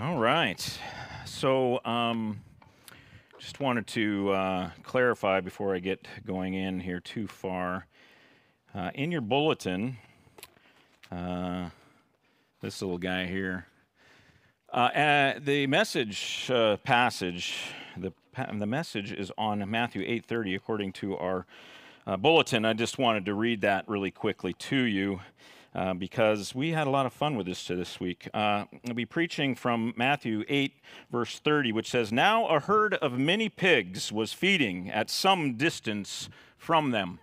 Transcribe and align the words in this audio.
All 0.00 0.16
right. 0.16 0.78
So, 1.26 1.78
um, 1.84 2.40
just 3.38 3.60
wanted 3.60 3.86
to 3.88 4.30
uh, 4.30 4.70
clarify 4.82 5.40
before 5.40 5.74
I 5.74 5.78
get 5.78 6.08
going 6.24 6.54
in 6.54 6.80
here 6.80 7.00
too 7.00 7.26
far. 7.26 7.86
Uh, 8.74 8.92
in 8.94 9.12
your 9.12 9.20
bulletin, 9.20 9.98
uh, 11.12 11.68
this 12.62 12.80
little 12.80 12.96
guy 12.96 13.26
here, 13.26 13.66
uh, 14.72 14.76
uh, 14.76 15.34
the 15.38 15.66
message 15.66 16.50
uh, 16.50 16.78
passage, 16.78 17.58
the 17.94 18.14
the 18.54 18.66
message 18.66 19.12
is 19.12 19.30
on 19.36 19.70
Matthew 19.70 20.00
8:30, 20.02 20.56
according 20.56 20.92
to 20.94 21.18
our 21.18 21.44
bulletin. 22.16 22.64
I 22.64 22.72
just 22.72 22.96
wanted 22.96 23.26
to 23.26 23.34
read 23.34 23.60
that 23.60 23.86
really 23.86 24.10
quickly 24.10 24.54
to 24.54 24.78
you. 24.78 25.20
Uh, 25.72 25.94
because 25.94 26.52
we 26.52 26.70
had 26.70 26.88
a 26.88 26.90
lot 26.90 27.06
of 27.06 27.12
fun 27.12 27.36
with 27.36 27.46
this 27.46 27.68
this 27.68 28.00
week. 28.00 28.28
Uh, 28.34 28.64
I'll 28.88 28.94
be 28.94 29.06
preaching 29.06 29.54
from 29.54 29.94
Matthew 29.96 30.44
8, 30.48 30.72
verse 31.12 31.38
30, 31.38 31.70
which 31.70 31.88
says, 31.88 32.10
Now 32.10 32.48
a 32.48 32.58
herd 32.58 32.94
of 32.94 33.12
many 33.12 33.48
pigs 33.48 34.10
was 34.10 34.32
feeding 34.32 34.90
at 34.90 35.10
some 35.10 35.54
distance 35.54 36.28
from 36.58 36.90
them. 36.90 37.20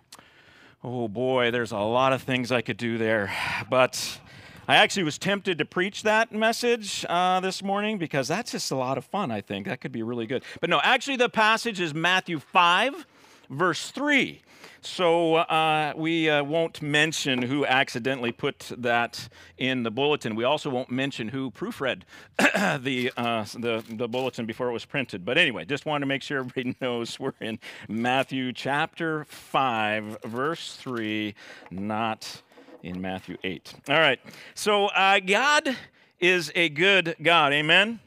Oh 0.82 1.08
boy, 1.08 1.50
there's 1.50 1.72
a 1.72 1.78
lot 1.78 2.14
of 2.14 2.22
things 2.22 2.50
I 2.50 2.62
could 2.62 2.78
do 2.78 2.96
there. 2.96 3.30
But 3.68 4.18
I 4.66 4.76
actually 4.76 5.02
was 5.02 5.18
tempted 5.18 5.58
to 5.58 5.64
preach 5.64 6.02
that 6.04 6.30
message 6.30 7.04
uh, 7.08 7.40
this 7.40 7.62
morning 7.62 7.98
because 7.98 8.28
that's 8.28 8.52
just 8.52 8.70
a 8.70 8.76
lot 8.76 8.96
of 8.96 9.04
fun, 9.04 9.30
I 9.30 9.40
think. 9.40 9.66
That 9.66 9.80
could 9.80 9.92
be 9.92 10.02
really 10.02 10.26
good. 10.26 10.42
But 10.60 10.70
no, 10.70 10.80
actually, 10.82 11.16
the 11.16 11.28
passage 11.28 11.80
is 11.80 11.94
Matthew 11.94 12.38
5, 12.38 13.06
verse 13.50 13.90
3. 13.90 14.42
So 14.80 15.36
uh, 15.36 15.92
we 15.96 16.30
uh, 16.30 16.44
won't 16.44 16.80
mention 16.82 17.42
who 17.42 17.66
accidentally 17.66 18.32
put 18.32 18.70
that 18.78 19.28
in 19.56 19.82
the 19.82 19.90
bulletin. 19.90 20.36
We 20.36 20.44
also 20.44 20.70
won't 20.70 20.90
mention 20.90 21.28
who 21.28 21.50
proofread 21.50 22.02
the, 22.38 23.12
uh, 23.16 23.44
the, 23.54 23.84
the 23.88 24.08
bulletin 24.08 24.46
before 24.46 24.68
it 24.68 24.72
was 24.72 24.84
printed. 24.84 25.24
But 25.24 25.38
anyway, 25.38 25.64
just 25.64 25.86
wanted 25.86 26.00
to 26.00 26.06
make 26.06 26.22
sure 26.22 26.38
everybody 26.38 26.76
knows 26.80 27.18
we're 27.18 27.32
in 27.40 27.58
Matthew 27.88 28.52
chapter 28.52 29.24
5, 29.24 30.18
verse 30.24 30.76
3, 30.76 31.34
not 31.70 32.42
in 32.82 33.00
Matthew 33.00 33.36
8. 33.42 33.74
All 33.88 33.98
right. 33.98 34.20
So 34.54 34.86
uh, 34.86 35.20
God 35.20 35.76
is 36.20 36.52
a 36.54 36.68
good 36.68 37.16
God. 37.22 37.52
Amen. 37.52 38.00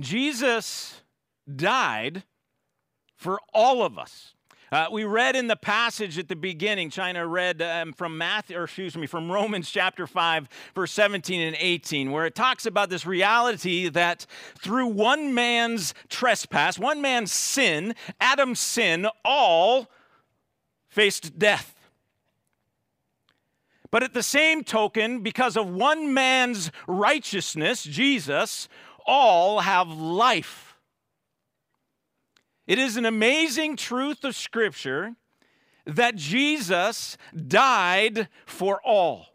Jesus 0.00 1.02
died 1.54 2.24
for 3.14 3.40
all 3.52 3.82
of 3.82 3.98
us. 3.98 4.35
Uh, 4.72 4.88
we 4.90 5.04
read 5.04 5.36
in 5.36 5.46
the 5.46 5.56
passage 5.56 6.18
at 6.18 6.26
the 6.26 6.34
beginning, 6.34 6.90
China 6.90 7.24
read 7.24 7.62
um, 7.62 7.92
from 7.92 8.18
Matthew, 8.18 8.56
or 8.56 8.64
excuse 8.64 8.96
me, 8.96 9.06
from 9.06 9.30
Romans 9.30 9.70
chapter 9.70 10.08
5, 10.08 10.48
verse 10.74 10.90
17 10.90 11.40
and 11.40 11.56
18, 11.60 12.10
where 12.10 12.26
it 12.26 12.34
talks 12.34 12.66
about 12.66 12.90
this 12.90 13.06
reality 13.06 13.88
that 13.88 14.26
through 14.58 14.88
one 14.88 15.32
man's 15.34 15.94
trespass, 16.08 16.80
one 16.80 17.00
man's 17.00 17.30
sin, 17.30 17.94
Adam's 18.20 18.58
sin, 18.58 19.06
all 19.24 19.88
faced 20.88 21.38
death. 21.38 21.74
But 23.92 24.02
at 24.02 24.14
the 24.14 24.22
same 24.22 24.64
token, 24.64 25.20
because 25.20 25.56
of 25.56 25.70
one 25.70 26.12
man's 26.12 26.72
righteousness, 26.88 27.84
Jesus, 27.84 28.68
all 29.06 29.60
have 29.60 29.88
life. 29.88 30.75
It 32.66 32.78
is 32.78 32.96
an 32.96 33.06
amazing 33.06 33.76
truth 33.76 34.24
of 34.24 34.34
Scripture 34.34 35.14
that 35.84 36.16
Jesus 36.16 37.16
died 37.34 38.28
for 38.44 38.80
all. 38.84 39.26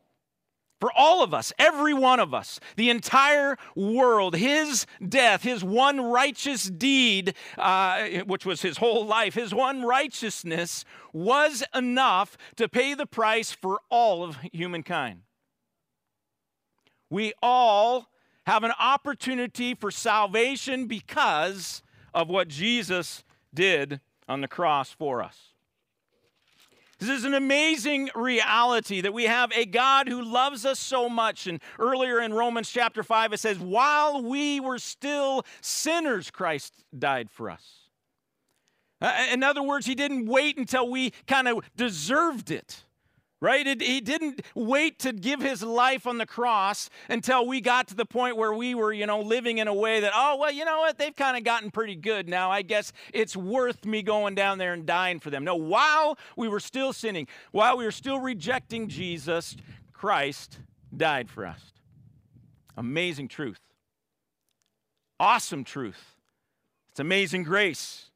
For 0.82 0.92
all 0.98 1.24
of 1.24 1.32
us, 1.32 1.54
every 1.60 1.94
one 1.94 2.20
of 2.20 2.34
us, 2.34 2.60
the 2.76 2.90
entire 2.90 3.56
world, 3.76 4.36
his 4.36 4.88
death, 5.08 5.44
his 5.44 5.64
one 5.64 6.02
righteous 6.02 6.64
deed, 6.64 7.36
uh, 7.56 8.08
which 8.26 8.48
was 8.48 8.64
his 8.64 8.78
whole 8.78 9.06
life, 9.06 9.36
his 9.36 9.54
one 9.54 9.84
righteousness 9.84 10.84
was 11.14 11.64
enough 11.76 12.36
to 12.56 12.68
pay 12.68 12.96
the 12.96 13.06
price 13.06 13.52
for 13.52 13.82
all 13.92 14.24
of 14.24 14.40
humankind. 14.52 15.22
We 17.12 17.34
all 17.44 18.10
have 18.48 18.64
an 18.64 18.74
opportunity 18.80 19.76
for 19.76 19.92
salvation 19.92 20.88
because 20.88 21.84
of 22.14 22.30
what 22.30 22.48
Jesus 22.48 23.24
did 23.54 24.00
on 24.28 24.42
the 24.42 24.48
cross 24.48 24.92
for 24.92 25.22
us. 25.22 25.38
This 27.00 27.10
is 27.10 27.26
an 27.26 27.34
amazing 27.34 28.12
reality 28.14 29.02
that 29.02 29.12
we 29.12 29.24
have 29.24 29.52
a 29.54 29.66
God 29.66 30.08
who 30.08 30.22
loves 30.22 30.68
us 30.68 30.80
so 30.80 31.10
much. 31.10 31.48
And 31.48 31.60
earlier 31.80 32.22
in 32.22 32.32
Romans 32.32 32.70
chapter 32.70 33.02
5, 33.02 33.34
it 33.34 33.40
says, 33.40 33.58
While 33.58 34.22
we 34.22 34.60
were 34.60 34.78
still 34.78 35.44
sinners, 35.62 36.30
Christ 36.30 36.76
died 36.98 37.32
for 37.32 37.50
us. 37.50 37.90
Uh, 39.02 39.30
in 39.32 39.42
other 39.42 39.64
words, 39.64 39.88
He 39.88 39.96
didn't 39.96 40.28
wait 40.28 40.60
until 40.60 40.88
we 40.88 41.12
kind 41.26 41.48
of 41.48 41.66
deserved 41.76 42.52
it 42.52 42.84
right? 43.42 43.66
It, 43.66 43.82
he 43.82 44.00
didn't 44.00 44.42
wait 44.54 45.00
to 45.00 45.12
give 45.12 45.42
his 45.42 45.64
life 45.64 46.06
on 46.06 46.20
the 46.20 46.26
cross 46.26 46.90
until 47.10 47.46
we 47.48 47.60
got 47.60 47.88
to 47.88 47.96
the 47.96 48.06
point 48.06 48.38
where 48.38 48.54
we 48.54 48.76
were, 48.76 48.94
you 48.94 49.08
know, 49.08 49.20
living 49.20 49.58
in 49.58 49.68
a 49.68 49.74
way 49.74 50.00
that, 50.00 50.12
oh, 50.16 50.38
well, 50.40 50.52
you 50.52 50.64
know 50.64 50.80
what? 50.80 51.00
They've 51.00 51.16
kind 51.16 51.36
of 51.36 51.44
gotten 51.44 51.72
pretty 51.72 51.96
good 51.96 52.30
now. 52.30 52.52
I 52.52 52.62
guess 52.62 52.94
it's 53.14 53.36
worth 53.36 53.84
me 53.84 54.04
going 54.04 54.36
down 54.36 54.60
there 54.60 54.74
and 54.74 54.86
dying 54.86 55.20
for 55.20 55.32
them. 55.32 55.44
No, 55.44 55.56
while 55.56 56.18
we 56.38 56.48
were 56.48 56.60
still 56.60 56.94
sinning, 56.94 57.28
while 57.52 57.78
we 57.78 57.84
were 57.84 57.92
still 57.92 58.20
rejecting 58.20 58.88
Jesus, 58.88 59.58
Christ 59.92 60.60
died 60.96 61.30
for 61.30 61.46
us. 61.46 61.62
Amazing 62.78 63.28
truth. 63.28 63.60
Awesome 65.20 65.64
truth. 65.64 66.16
It's 66.92 67.00
amazing 67.00 67.44
grace. 67.44 68.11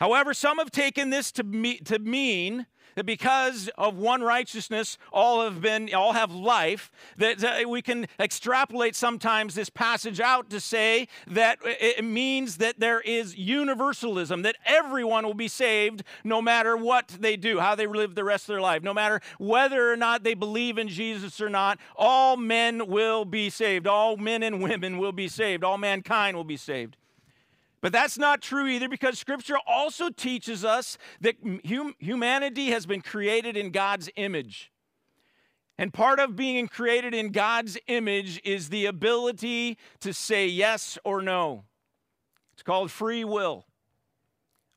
However, 0.00 0.34
some 0.34 0.58
have 0.58 0.70
taken 0.70 1.10
this 1.10 1.32
to, 1.32 1.42
me, 1.42 1.78
to 1.78 1.98
mean 1.98 2.66
that 2.96 3.04
because 3.04 3.68
of 3.76 3.96
one 3.96 4.22
righteousness 4.22 4.98
all 5.12 5.44
have 5.44 5.60
been 5.60 5.94
all 5.94 6.14
have 6.14 6.32
life 6.32 6.90
that, 7.18 7.38
that 7.38 7.68
we 7.68 7.82
can 7.82 8.08
extrapolate 8.18 8.96
sometimes 8.96 9.54
this 9.54 9.68
passage 9.68 10.18
out 10.18 10.50
to 10.50 10.58
say 10.58 11.06
that 11.26 11.58
it 11.62 12.04
means 12.04 12.56
that 12.56 12.80
there 12.80 13.00
is 13.02 13.36
universalism 13.36 14.42
that 14.42 14.56
everyone 14.64 15.24
will 15.24 15.34
be 15.34 15.48
saved 15.48 16.02
no 16.24 16.40
matter 16.40 16.76
what 16.76 17.08
they 17.20 17.36
do 17.36 17.60
how 17.60 17.74
they 17.74 17.86
live 17.86 18.14
the 18.14 18.24
rest 18.24 18.44
of 18.44 18.54
their 18.54 18.60
life. 18.60 18.82
No 18.82 18.94
matter 18.94 19.20
whether 19.38 19.92
or 19.92 19.96
not 19.96 20.24
they 20.24 20.34
believe 20.34 20.78
in 20.78 20.88
Jesus 20.88 21.40
or 21.40 21.50
not 21.50 21.78
all 21.96 22.36
men 22.36 22.86
will 22.86 23.24
be 23.24 23.50
saved. 23.50 23.86
All 23.86 24.16
men 24.16 24.42
and 24.42 24.62
women 24.62 24.98
will 24.98 25.12
be 25.12 25.28
saved. 25.28 25.62
All 25.62 25.78
mankind 25.78 26.36
will 26.36 26.44
be 26.44 26.56
saved 26.56 26.96
but 27.80 27.92
that's 27.92 28.18
not 28.18 28.40
true 28.40 28.66
either 28.66 28.88
because 28.88 29.18
Scripture 29.18 29.58
also 29.66 30.10
teaches 30.10 30.64
us 30.64 30.98
that 31.20 31.36
hum- 31.66 31.94
humanity 31.98 32.70
has 32.70 32.86
been 32.86 33.02
created 33.02 33.56
in 33.56 33.70
God's 33.70 34.10
image. 34.16 34.72
And 35.78 35.92
part 35.92 36.18
of 36.18 36.36
being 36.36 36.68
created 36.68 37.14
in 37.14 37.32
God's 37.32 37.76
image 37.86 38.40
is 38.44 38.70
the 38.70 38.86
ability 38.86 39.76
to 40.00 40.14
say 40.14 40.46
yes 40.46 40.98
or 41.04 41.20
no. 41.20 41.64
It's 42.54 42.62
called 42.62 42.90
free 42.90 43.24
will. 43.24 43.66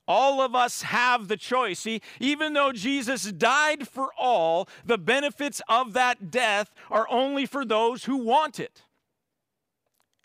All 0.05 0.41
of 0.41 0.55
us 0.55 0.81
have 0.81 1.27
the 1.27 1.37
choice. 1.37 1.79
See, 1.79 2.01
even 2.19 2.53
though 2.53 2.73
Jesus 2.73 3.31
died 3.31 3.87
for 3.87 4.09
all, 4.17 4.67
the 4.83 4.97
benefits 4.97 5.61
of 5.69 5.93
that 5.93 6.31
death 6.31 6.73
are 6.89 7.07
only 7.09 7.45
for 7.45 7.63
those 7.63 8.05
who 8.05 8.17
want 8.17 8.59
it. 8.59 8.83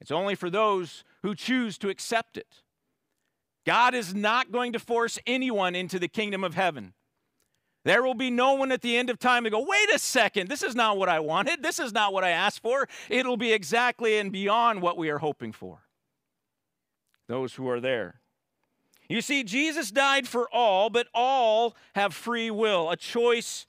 It's 0.00 0.10
only 0.10 0.34
for 0.34 0.50
those 0.50 1.04
who 1.22 1.34
choose 1.34 1.78
to 1.78 1.90
accept 1.90 2.36
it. 2.36 2.62
God 3.64 3.94
is 3.94 4.14
not 4.14 4.52
going 4.52 4.72
to 4.74 4.78
force 4.78 5.18
anyone 5.26 5.74
into 5.74 5.98
the 5.98 6.08
kingdom 6.08 6.44
of 6.44 6.54
heaven. 6.54 6.92
There 7.84 8.02
will 8.02 8.14
be 8.14 8.30
no 8.30 8.54
one 8.54 8.72
at 8.72 8.80
the 8.80 8.96
end 8.96 9.10
of 9.10 9.18
time 9.18 9.44
to 9.44 9.50
go, 9.50 9.60
wait 9.60 9.90
a 9.94 9.98
second, 9.98 10.48
this 10.48 10.62
is 10.62 10.74
not 10.74 10.96
what 10.96 11.08
I 11.08 11.20
wanted. 11.20 11.62
This 11.62 11.78
is 11.78 11.92
not 11.92 12.12
what 12.12 12.24
I 12.24 12.30
asked 12.30 12.62
for. 12.62 12.88
It'll 13.10 13.36
be 13.36 13.52
exactly 13.52 14.16
and 14.16 14.32
beyond 14.32 14.80
what 14.80 14.96
we 14.96 15.10
are 15.10 15.18
hoping 15.18 15.52
for. 15.52 15.80
Those 17.26 17.54
who 17.54 17.68
are 17.68 17.80
there. 17.80 18.20
You 19.08 19.20
see, 19.20 19.44
Jesus 19.44 19.90
died 19.90 20.26
for 20.26 20.48
all, 20.50 20.88
but 20.88 21.08
all 21.12 21.76
have 21.94 22.14
free 22.14 22.50
will, 22.50 22.90
a 22.90 22.96
choice 22.96 23.66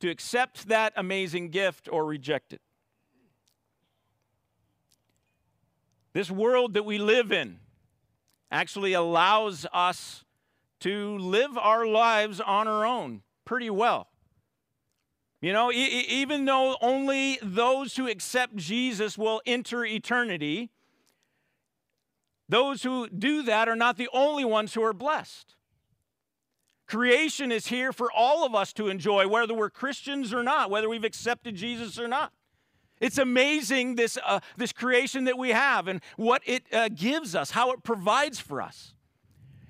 to 0.00 0.10
accept 0.10 0.68
that 0.68 0.92
amazing 0.94 1.48
gift 1.48 1.88
or 1.90 2.04
reject 2.04 2.52
it. 2.52 2.60
This 6.12 6.30
world 6.30 6.74
that 6.74 6.84
we 6.84 6.98
live 6.98 7.32
in, 7.32 7.60
actually 8.50 8.92
allows 8.92 9.66
us 9.72 10.24
to 10.80 11.18
live 11.18 11.56
our 11.58 11.86
lives 11.86 12.40
on 12.40 12.68
our 12.68 12.84
own 12.84 13.22
pretty 13.44 13.70
well. 13.70 14.08
You 15.40 15.52
know, 15.52 15.70
e- 15.70 16.06
even 16.08 16.44
though 16.44 16.76
only 16.80 17.38
those 17.42 17.96
who 17.96 18.08
accept 18.08 18.56
Jesus 18.56 19.16
will 19.18 19.40
enter 19.46 19.84
eternity, 19.84 20.70
those 22.48 22.82
who 22.82 23.08
do 23.08 23.42
that 23.42 23.68
are 23.68 23.76
not 23.76 23.96
the 23.96 24.08
only 24.12 24.44
ones 24.44 24.74
who 24.74 24.82
are 24.82 24.92
blessed. 24.92 25.54
Creation 26.86 27.50
is 27.50 27.66
here 27.66 27.92
for 27.92 28.10
all 28.12 28.46
of 28.46 28.54
us 28.54 28.72
to 28.74 28.88
enjoy, 28.88 29.26
whether 29.26 29.52
we're 29.52 29.70
Christians 29.70 30.32
or 30.32 30.44
not, 30.44 30.70
whether 30.70 30.88
we've 30.88 31.04
accepted 31.04 31.56
Jesus 31.56 31.98
or 31.98 32.06
not. 32.06 32.32
It's 33.00 33.18
amazing 33.18 33.96
this, 33.96 34.18
uh, 34.24 34.40
this 34.56 34.72
creation 34.72 35.24
that 35.24 35.36
we 35.36 35.50
have 35.50 35.86
and 35.86 36.00
what 36.16 36.42
it 36.46 36.64
uh, 36.72 36.88
gives 36.88 37.34
us, 37.34 37.50
how 37.50 37.72
it 37.72 37.82
provides 37.82 38.40
for 38.40 38.62
us. 38.62 38.94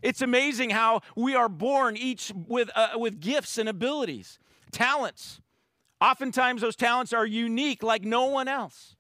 It's 0.03 0.23
amazing 0.23 0.71
how 0.71 1.01
we 1.17 1.35
are 1.35 1.49
born 1.49 1.97
each 1.97 2.33
with, 2.47 2.71
uh, 2.77 2.91
with 2.95 3.21
gifts 3.21 3.59
and 3.59 3.69
abilities, 3.69 4.39
talents. 4.71 5.41
Oftentimes, 6.01 6.61
those 6.61 6.77
talents 6.77 7.13
are 7.13 7.27
unique 7.27 7.83
like 7.83 8.05
no 8.05 8.27
one 8.27 8.47
else. 8.47 8.95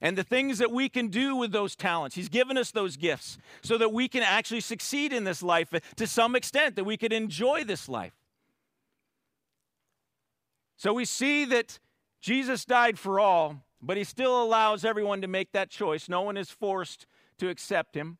And 0.00 0.16
the 0.16 0.22
things 0.22 0.58
that 0.58 0.70
we 0.70 0.88
can 0.88 1.08
do 1.08 1.36
with 1.36 1.52
those 1.52 1.76
talents, 1.76 2.16
He's 2.16 2.28
given 2.28 2.56
us 2.56 2.70
those 2.70 2.96
gifts 2.96 3.38
so 3.62 3.76
that 3.78 3.92
we 3.92 4.08
can 4.08 4.22
actually 4.22 4.60
succeed 4.60 5.12
in 5.12 5.24
this 5.24 5.42
life 5.42 5.72
to 5.96 6.06
some 6.06 6.36
extent, 6.36 6.76
that 6.76 6.84
we 6.84 6.96
could 6.96 7.12
enjoy 7.12 7.64
this 7.64 7.88
life. 7.88 8.14
So 10.76 10.92
we 10.92 11.04
see 11.04 11.44
that 11.46 11.78
Jesus 12.24 12.64
died 12.64 12.98
for 12.98 13.20
all, 13.20 13.66
but 13.82 13.98
He 13.98 14.04
still 14.04 14.42
allows 14.42 14.82
everyone 14.82 15.20
to 15.20 15.28
make 15.28 15.52
that 15.52 15.68
choice. 15.68 16.08
No 16.08 16.22
one 16.22 16.38
is 16.38 16.48
forced 16.48 17.04
to 17.36 17.50
accept 17.50 17.94
Him. 17.94 18.16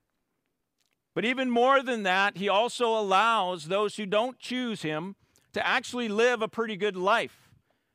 But 1.14 1.24
even 1.24 1.48
more 1.48 1.82
than 1.82 2.02
that, 2.02 2.36
He 2.36 2.46
also 2.46 2.88
allows 2.88 3.68
those 3.68 3.96
who 3.96 4.04
don't 4.04 4.38
choose 4.38 4.82
Him 4.82 5.16
to 5.54 5.66
actually 5.66 6.08
live 6.08 6.42
a 6.42 6.48
pretty 6.48 6.76
good 6.76 6.98
life, 6.98 7.48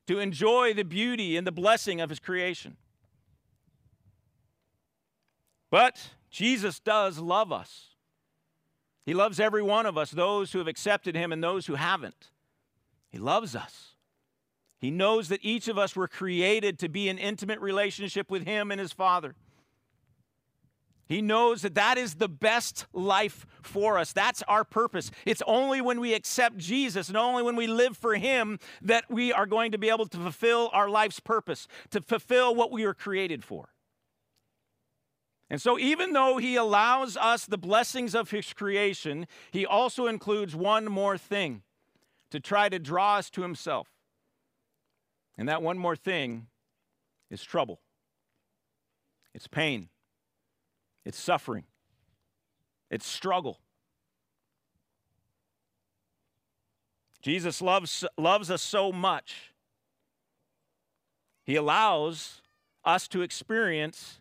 to 0.08 0.18
enjoy 0.18 0.74
the 0.74 0.82
beauty 0.82 1.38
and 1.38 1.46
the 1.46 1.52
blessing 1.52 2.02
of 2.02 2.10
His 2.10 2.20
creation. 2.20 2.78
But 5.70 6.10
Jesus 6.32 6.80
does 6.80 7.20
love 7.20 7.52
us. 7.52 7.90
He 9.06 9.14
loves 9.14 9.40
every 9.40 9.62
one 9.62 9.86
of 9.86 9.96
us, 9.96 10.10
those 10.10 10.54
who 10.54 10.58
have 10.58 10.68
accepted 10.68 11.14
Him 11.14 11.32
and 11.32 11.44
those 11.44 11.68
who 11.68 11.76
haven't. 11.76 12.32
He 13.10 13.20
loves 13.20 13.56
us. 13.56 13.88
He 14.80 14.92
knows 14.92 15.28
that 15.28 15.44
each 15.44 15.68
of 15.68 15.78
us 15.78 15.96
were 15.96 16.08
created 16.08 16.80
to 16.80 16.90
be 16.90 17.10
in 17.10 17.18
intimate 17.18 17.60
relationship 17.60 18.31
with 18.31 18.46
Him 18.46 18.72
and 18.72 18.80
His 18.80 18.94
Father. 18.94 19.36
He 21.10 21.24
knows 21.24 21.64
that 21.64 21.74
that 21.74 21.98
is 21.98 22.16
the 22.16 22.30
best 22.30 22.86
life 22.94 23.46
for 23.64 23.98
us. 23.98 24.14
That's 24.14 24.44
our 24.44 24.64
purpose. 24.64 25.10
It's 25.26 25.42
only 25.48 25.81
when 25.81 26.00
we 26.00 26.14
accept 26.14 26.58
Jesus 26.58 27.08
and 27.08 27.18
only 27.18 27.42
when 27.42 27.56
we 27.56 27.66
live 27.66 27.98
for 27.98 28.16
Him 28.16 28.60
that 28.84 29.06
we 29.10 29.34
are 29.34 29.48
going 29.48 29.72
to 29.72 29.80
be 29.80 29.90
able 29.90 30.06
to 30.06 30.18
fulfill 30.18 30.70
our 30.72 30.88
life's 30.88 31.20
purpose, 31.20 31.68
to 31.90 32.00
fulfill 32.02 32.54
what 32.54 32.72
we 32.72 32.86
were 32.86 32.94
created 32.94 33.44
for. 33.44 33.70
And 35.50 35.60
so, 35.60 35.80
even 35.80 36.14
though 36.14 36.38
He 36.38 36.56
allows 36.56 37.18
us 37.18 37.46
the 37.46 37.58
blessings 37.58 38.14
of 38.14 38.30
His 38.30 38.54
creation, 38.54 39.25
He 39.50 39.66
also 39.66 40.06
includes 40.06 40.56
one 40.56 40.86
more 40.86 41.18
thing 41.18 41.64
to 42.30 42.40
try 42.40 42.70
to 42.70 42.78
draw 42.78 43.18
us 43.18 43.32
to 43.32 43.42
Himself. 43.42 43.88
And 45.39 45.47
that 45.47 45.62
one 45.62 45.77
more 45.77 45.95
thing 45.95 46.47
is 47.31 47.41
trouble, 47.41 47.80
it's 49.33 49.47
pain, 49.47 49.88
it's 51.06 51.18
suffering, 51.18 51.63
it's 52.91 53.07
struggle. 53.07 53.62
Jesus 57.21 57.62
loves, 57.62 58.03
loves 58.18 58.51
us 58.51 58.62
so 58.62 58.91
much, 58.91 59.53
He 61.45 61.56
allows 61.56 62.41
us 62.83 63.07
to 63.07 63.21
experience 63.21 64.19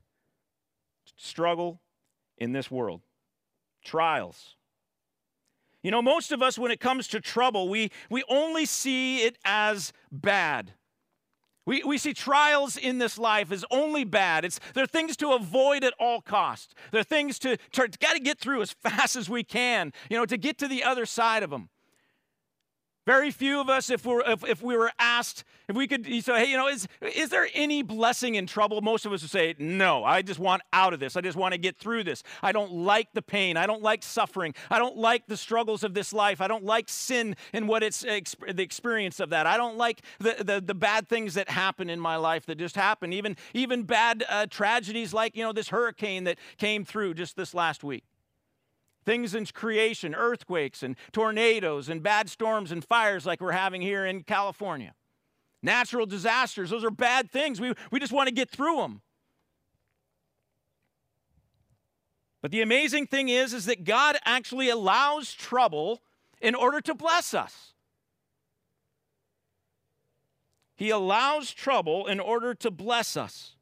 struggle 1.16 1.80
in 2.36 2.52
this 2.52 2.70
world, 2.70 3.00
trials. 3.84 4.54
You 5.82 5.90
know, 5.90 6.02
most 6.02 6.30
of 6.30 6.42
us, 6.42 6.56
when 6.56 6.70
it 6.70 6.78
comes 6.78 7.08
to 7.08 7.20
trouble, 7.20 7.68
we, 7.68 7.90
we 8.08 8.22
only 8.28 8.66
see 8.66 9.24
it 9.24 9.36
as 9.44 9.92
bad. 10.12 10.74
We, 11.68 11.82
we 11.84 11.98
see 11.98 12.14
trials 12.14 12.78
in 12.78 12.96
this 12.96 13.18
life 13.18 13.52
as 13.52 13.62
only 13.70 14.02
bad. 14.04 14.46
It's, 14.46 14.58
they're 14.72 14.86
things 14.86 15.18
to 15.18 15.32
avoid 15.32 15.84
at 15.84 15.92
all 16.00 16.22
costs. 16.22 16.74
They're 16.92 17.02
things 17.02 17.38
to, 17.40 17.58
to 17.72 17.88
got 18.00 18.14
to 18.14 18.20
get 18.20 18.38
through 18.38 18.62
as 18.62 18.72
fast 18.82 19.16
as 19.16 19.28
we 19.28 19.44
can, 19.44 19.92
you 20.08 20.16
know, 20.16 20.24
to 20.24 20.38
get 20.38 20.56
to 20.58 20.66
the 20.66 20.82
other 20.82 21.04
side 21.04 21.42
of 21.42 21.50
them. 21.50 21.68
Very 23.08 23.30
few 23.30 23.58
of 23.58 23.70
us, 23.70 23.88
if, 23.88 24.04
we're, 24.04 24.20
if, 24.20 24.44
if 24.44 24.60
we 24.60 24.76
were 24.76 24.92
asked, 24.98 25.44
if 25.66 25.74
we 25.74 25.86
could 25.86 26.04
say, 26.04 26.44
hey, 26.44 26.50
you 26.50 26.58
know, 26.58 26.68
is, 26.68 26.86
is 27.00 27.30
there 27.30 27.48
any 27.54 27.82
blessing 27.82 28.34
in 28.34 28.46
trouble? 28.46 28.82
Most 28.82 29.06
of 29.06 29.14
us 29.14 29.22
would 29.22 29.30
say, 29.30 29.54
no, 29.58 30.04
I 30.04 30.20
just 30.20 30.38
want 30.38 30.60
out 30.74 30.92
of 30.92 31.00
this. 31.00 31.16
I 31.16 31.22
just 31.22 31.34
want 31.34 31.52
to 31.52 31.58
get 31.58 31.78
through 31.78 32.04
this. 32.04 32.22
I 32.42 32.52
don't 32.52 32.70
like 32.70 33.14
the 33.14 33.22
pain. 33.22 33.56
I 33.56 33.66
don't 33.66 33.80
like 33.80 34.02
suffering. 34.02 34.54
I 34.70 34.78
don't 34.78 34.98
like 34.98 35.26
the 35.26 35.38
struggles 35.38 35.84
of 35.84 35.94
this 35.94 36.12
life. 36.12 36.42
I 36.42 36.48
don't 36.48 36.64
like 36.64 36.90
sin 36.90 37.34
and 37.54 37.66
what 37.66 37.82
it's 37.82 38.02
the 38.02 38.62
experience 38.62 39.20
of 39.20 39.30
that. 39.30 39.46
I 39.46 39.56
don't 39.56 39.78
like 39.78 40.02
the, 40.18 40.44
the, 40.44 40.60
the 40.60 40.74
bad 40.74 41.08
things 41.08 41.32
that 41.32 41.48
happen 41.48 41.88
in 41.88 41.98
my 41.98 42.16
life 42.16 42.44
that 42.44 42.58
just 42.58 42.76
happen, 42.76 43.14
even, 43.14 43.38
even 43.54 43.84
bad 43.84 44.22
uh, 44.28 44.44
tragedies 44.50 45.14
like, 45.14 45.34
you 45.34 45.42
know, 45.42 45.54
this 45.54 45.70
hurricane 45.70 46.24
that 46.24 46.36
came 46.58 46.84
through 46.84 47.14
just 47.14 47.36
this 47.36 47.54
last 47.54 47.82
week. 47.82 48.04
Things 49.04 49.34
in 49.34 49.46
creation, 49.46 50.14
earthquakes 50.14 50.82
and 50.82 50.96
tornadoes 51.12 51.88
and 51.88 52.02
bad 52.02 52.28
storms 52.28 52.72
and 52.72 52.84
fires 52.84 53.24
like 53.24 53.40
we're 53.40 53.52
having 53.52 53.80
here 53.80 54.04
in 54.04 54.22
California. 54.22 54.94
Natural 55.62 56.06
disasters, 56.06 56.70
those 56.70 56.84
are 56.84 56.90
bad 56.90 57.30
things. 57.30 57.60
We, 57.60 57.74
we 57.90 57.98
just 58.00 58.12
want 58.12 58.28
to 58.28 58.34
get 58.34 58.50
through 58.50 58.76
them. 58.76 59.02
But 62.40 62.52
the 62.52 62.62
amazing 62.62 63.06
thing 63.06 63.28
is, 63.28 63.52
is 63.52 63.64
that 63.64 63.84
God 63.84 64.16
actually 64.24 64.68
allows 64.68 65.32
trouble 65.32 66.00
in 66.40 66.54
order 66.54 66.80
to 66.82 66.94
bless 66.94 67.34
us. 67.34 67.72
He 70.76 70.90
allows 70.90 71.52
trouble 71.52 72.06
in 72.06 72.20
order 72.20 72.54
to 72.54 72.70
bless 72.70 73.16
us. 73.16 73.56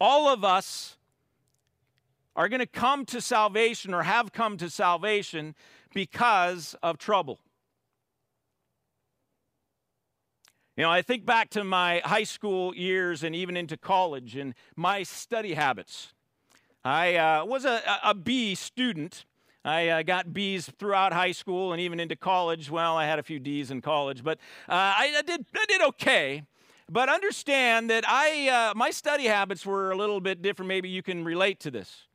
All 0.00 0.28
of 0.28 0.44
us 0.44 0.96
are 2.36 2.48
going 2.48 2.60
to 2.60 2.66
come 2.66 3.04
to 3.06 3.20
salvation 3.20 3.92
or 3.92 4.02
have 4.02 4.32
come 4.32 4.56
to 4.58 4.70
salvation 4.70 5.54
because 5.92 6.76
of 6.82 6.98
trouble. 6.98 7.40
You 10.76 10.84
know, 10.84 10.90
I 10.90 11.02
think 11.02 11.26
back 11.26 11.50
to 11.50 11.64
my 11.64 12.00
high 12.04 12.24
school 12.24 12.74
years 12.74 13.22
and 13.22 13.34
even 13.34 13.56
into 13.56 13.76
college 13.76 14.36
and 14.36 14.54
my 14.76 15.02
study 15.02 15.54
habits. 15.54 16.14
I 16.82 17.16
uh, 17.16 17.44
was 17.44 17.66
a, 17.66 17.82
a 18.02 18.14
B 18.14 18.54
student. 18.54 19.26
I 19.62 19.88
uh, 19.88 20.02
got 20.02 20.32
B's 20.32 20.70
throughout 20.78 21.12
high 21.12 21.32
school 21.32 21.72
and 21.72 21.82
even 21.82 22.00
into 22.00 22.16
college. 22.16 22.70
Well, 22.70 22.96
I 22.96 23.04
had 23.04 23.18
a 23.18 23.22
few 23.22 23.38
D's 23.38 23.70
in 23.70 23.82
college, 23.82 24.24
but 24.24 24.38
uh, 24.68 24.72
I, 24.72 25.14
I, 25.18 25.22
did, 25.22 25.44
I 25.54 25.66
did 25.68 25.82
okay. 25.82 26.44
But 26.88 27.10
understand 27.10 27.90
that 27.90 28.04
I, 28.08 28.48
uh, 28.48 28.74
my 28.74 28.90
study 28.90 29.24
habits 29.24 29.66
were 29.66 29.90
a 29.90 29.96
little 29.96 30.20
bit 30.20 30.40
different. 30.40 30.68
Maybe 30.68 30.88
you 30.88 31.02
can 31.02 31.24
relate 31.24 31.60
to 31.60 31.70
this 31.70 32.06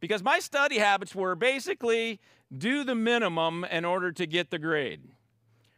because 0.00 0.22
my 0.22 0.38
study 0.38 0.78
habits 0.78 1.14
were 1.14 1.34
basically 1.34 2.20
do 2.56 2.84
the 2.84 2.94
minimum 2.94 3.64
in 3.64 3.84
order 3.84 4.10
to 4.12 4.26
get 4.26 4.50
the 4.50 4.58
grade 4.58 5.02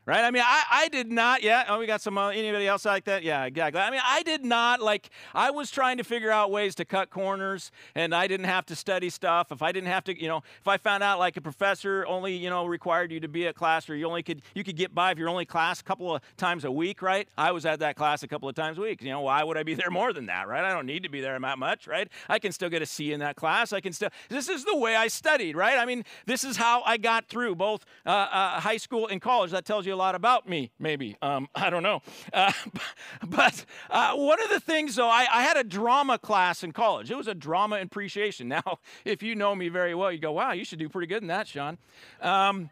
right? 0.06 0.24
I 0.24 0.30
mean, 0.30 0.42
I, 0.44 0.62
I 0.70 0.88
did 0.88 1.10
not, 1.10 1.42
yeah, 1.42 1.64
oh, 1.68 1.78
we 1.78 1.86
got 1.86 2.00
some, 2.00 2.18
uh, 2.18 2.28
anybody 2.28 2.66
else 2.66 2.84
like 2.84 3.04
that? 3.04 3.22
Yeah, 3.22 3.44
exactly. 3.44 3.80
I 3.80 3.90
mean, 3.90 4.00
I 4.04 4.22
did 4.22 4.44
not, 4.44 4.80
like, 4.80 5.10
I 5.34 5.50
was 5.50 5.70
trying 5.70 5.98
to 5.98 6.04
figure 6.04 6.30
out 6.30 6.50
ways 6.50 6.74
to 6.76 6.84
cut 6.84 7.10
corners, 7.10 7.70
and 7.94 8.14
I 8.14 8.26
didn't 8.26 8.46
have 8.46 8.66
to 8.66 8.76
study 8.76 9.10
stuff. 9.10 9.52
If 9.52 9.62
I 9.62 9.72
didn't 9.72 9.88
have 9.88 10.04
to, 10.04 10.20
you 10.20 10.28
know, 10.28 10.42
if 10.60 10.66
I 10.66 10.76
found 10.76 11.02
out, 11.02 11.18
like, 11.18 11.36
a 11.36 11.40
professor 11.40 12.04
only, 12.08 12.34
you 12.34 12.50
know, 12.50 12.66
required 12.66 13.12
you 13.12 13.20
to 13.20 13.28
be 13.28 13.46
at 13.46 13.54
class, 13.54 13.88
or 13.88 13.94
you 13.94 14.06
only 14.06 14.22
could, 14.22 14.42
you 14.54 14.64
could 14.64 14.76
get 14.76 14.94
by 14.94 15.12
if 15.12 15.18
you're 15.18 15.28
only 15.28 15.44
class 15.44 15.80
a 15.80 15.84
couple 15.84 16.14
of 16.14 16.22
times 16.36 16.64
a 16.64 16.72
week, 16.72 17.02
right? 17.02 17.28
I 17.38 17.52
was 17.52 17.64
at 17.64 17.78
that 17.78 17.96
class 17.96 18.22
a 18.22 18.28
couple 18.28 18.48
of 18.48 18.54
times 18.54 18.78
a 18.78 18.80
week. 18.80 19.02
You 19.02 19.10
know, 19.10 19.20
why 19.20 19.44
would 19.44 19.56
I 19.56 19.62
be 19.62 19.74
there 19.82 19.90
more 19.90 20.12
than 20.12 20.26
that, 20.26 20.48
right? 20.48 20.64
I 20.64 20.72
don't 20.72 20.86
need 20.86 21.04
to 21.04 21.08
be 21.08 21.20
there 21.20 21.38
that 21.52 21.58
much, 21.58 21.86
right? 21.86 22.08
I 22.28 22.38
can 22.38 22.52
still 22.52 22.70
get 22.70 22.82
a 22.82 22.86
C 22.86 23.12
in 23.12 23.20
that 23.20 23.36
class. 23.36 23.72
I 23.72 23.80
can 23.80 23.92
still, 23.92 24.08
this 24.28 24.48
is 24.48 24.64
the 24.64 24.76
way 24.76 24.96
I 24.96 25.08
studied, 25.08 25.56
right? 25.56 25.78
I 25.78 25.84
mean, 25.84 26.04
this 26.26 26.44
is 26.44 26.56
how 26.56 26.82
I 26.82 26.96
got 26.96 27.28
through 27.28 27.56
both 27.56 27.84
uh, 28.06 28.08
uh, 28.10 28.60
high 28.60 28.78
school 28.78 29.06
and 29.08 29.20
college. 29.20 29.50
That 29.50 29.64
tells 29.64 29.86
you 29.86 29.91
a 29.92 29.96
lot 29.96 30.14
about 30.14 30.48
me, 30.48 30.72
maybe. 30.78 31.16
Um, 31.22 31.48
I 31.54 31.70
don't 31.70 31.82
know. 31.82 32.02
Uh, 32.32 32.52
but 33.26 33.64
uh, 33.90 34.14
one 34.14 34.42
of 34.42 34.48
the 34.50 34.60
things, 34.60 34.96
though, 34.96 35.08
I, 35.08 35.26
I, 35.32 35.42
had 35.42 35.56
a 35.56 35.64
drama 35.64 36.18
class 36.18 36.62
in 36.62 36.72
college. 36.72 37.10
It 37.10 37.16
was 37.16 37.28
a 37.28 37.34
drama 37.34 37.80
appreciation. 37.80 38.48
Now, 38.52 38.80
if 39.04 39.22
you 39.22 39.34
know 39.34 39.54
me 39.54 39.68
very 39.70 39.94
well, 39.94 40.12
you 40.12 40.18
go, 40.18 40.32
wow, 40.32 40.52
you 40.52 40.64
should 40.64 40.78
do 40.78 40.88
pretty 40.88 41.06
good 41.06 41.22
in 41.22 41.28
that, 41.28 41.48
Sean. 41.48 41.78
Um, 42.20 42.68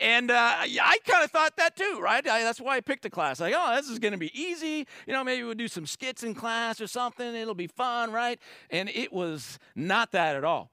and 0.00 0.30
uh, 0.30 0.54
I 0.60 0.98
kind 1.04 1.24
of 1.24 1.30
thought 1.30 1.56
that 1.56 1.74
too, 1.76 1.98
right? 2.00 2.26
I, 2.26 2.42
that's 2.42 2.60
why 2.60 2.76
I 2.76 2.80
picked 2.80 3.02
the 3.02 3.10
class. 3.10 3.40
Like, 3.40 3.54
oh, 3.56 3.74
this 3.74 3.88
is 3.88 3.98
going 3.98 4.12
to 4.12 4.18
be 4.18 4.30
easy. 4.40 4.86
You 5.06 5.12
know, 5.12 5.24
maybe 5.24 5.42
we'll 5.42 5.54
do 5.54 5.66
some 5.66 5.86
skits 5.86 6.22
in 6.22 6.34
class 6.34 6.80
or 6.80 6.86
something. 6.86 7.34
It'll 7.34 7.54
be 7.54 7.66
fun, 7.66 8.12
right? 8.12 8.38
And 8.70 8.88
it 8.88 9.12
was 9.12 9.58
not 9.74 10.12
that 10.12 10.36
at 10.36 10.44
all. 10.44 10.70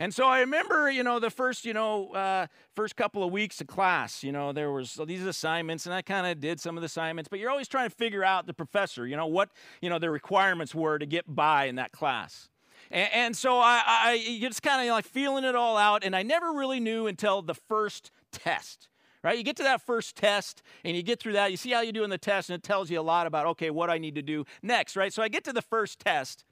And 0.00 0.14
so 0.14 0.26
I 0.26 0.40
remember, 0.40 0.90
you 0.90 1.04
know, 1.04 1.18
the 1.18 1.28
first, 1.28 1.66
you 1.66 1.74
know, 1.74 2.08
uh, 2.12 2.46
first 2.74 2.96
couple 2.96 3.22
of 3.22 3.30
weeks 3.30 3.60
of 3.60 3.66
class, 3.66 4.24
you 4.24 4.32
know, 4.32 4.50
there 4.50 4.72
was 4.72 4.98
these 5.06 5.26
assignments, 5.26 5.84
and 5.84 5.94
I 5.94 6.00
kind 6.00 6.26
of 6.26 6.40
did 6.40 6.58
some 6.58 6.78
of 6.78 6.80
the 6.80 6.86
assignments. 6.86 7.28
But 7.28 7.38
you're 7.38 7.50
always 7.50 7.68
trying 7.68 7.90
to 7.90 7.94
figure 7.94 8.24
out 8.24 8.46
the 8.46 8.54
professor, 8.54 9.06
you 9.06 9.14
know, 9.14 9.26
what 9.26 9.50
you 9.82 9.90
know 9.90 9.98
the 9.98 10.10
requirements 10.10 10.74
were 10.74 10.98
to 10.98 11.04
get 11.04 11.26
by 11.28 11.66
in 11.66 11.74
that 11.74 11.92
class. 11.92 12.48
And, 12.90 13.12
and 13.12 13.36
so 13.36 13.58
I, 13.58 13.82
I 13.86 14.38
just 14.40 14.62
kind 14.62 14.88
of 14.88 14.94
like 14.94 15.04
feeling 15.04 15.44
it 15.44 15.54
all 15.54 15.76
out, 15.76 16.02
and 16.02 16.16
I 16.16 16.22
never 16.22 16.50
really 16.50 16.80
knew 16.80 17.06
until 17.06 17.42
the 17.42 17.54
first 17.54 18.10
test 18.32 18.88
right? 19.22 19.36
You 19.36 19.44
get 19.44 19.56
to 19.56 19.64
that 19.64 19.82
first 19.82 20.16
test 20.16 20.62
and 20.82 20.96
you 20.96 21.02
get 21.02 21.20
through 21.20 21.34
that. 21.34 21.50
You 21.50 21.58
see 21.58 21.72
how 21.72 21.82
you 21.82 21.92
do 21.92 22.04
in 22.04 22.08
the 22.08 22.16
test, 22.16 22.48
and 22.48 22.56
it 22.56 22.62
tells 22.62 22.90
you 22.90 22.98
a 22.98 23.02
lot 23.02 23.26
about, 23.26 23.44
okay, 23.48 23.68
what 23.68 23.90
I 23.90 23.98
need 23.98 24.14
to 24.14 24.22
do 24.22 24.46
next, 24.62 24.96
right? 24.96 25.12
So 25.12 25.22
I 25.22 25.28
get 25.28 25.44
to 25.44 25.52
the 25.52 25.60
first 25.60 25.98
test 26.00 26.46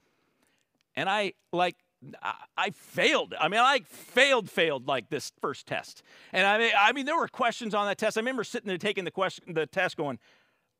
and 0.95 1.09
I 1.09 1.33
like, 1.51 1.77
I 2.57 2.69
failed. 2.71 3.33
I 3.39 3.49
mean, 3.49 3.59
I 3.59 3.81
failed, 3.85 4.49
failed 4.49 4.87
like 4.87 5.09
this 5.09 5.33
first 5.41 5.67
test. 5.67 6.01
And 6.31 6.47
I 6.47 6.57
mean, 6.57 6.71
I 6.79 6.93
mean, 6.93 7.05
there 7.05 7.17
were 7.17 7.27
questions 7.27 7.75
on 7.75 7.87
that 7.87 7.97
test. 7.97 8.17
I 8.17 8.21
remember 8.21 8.43
sitting 8.43 8.67
there 8.67 8.77
taking 8.77 9.03
the 9.03 9.11
question, 9.11 9.53
the 9.53 9.65
test, 9.65 9.97
going, 9.97 10.17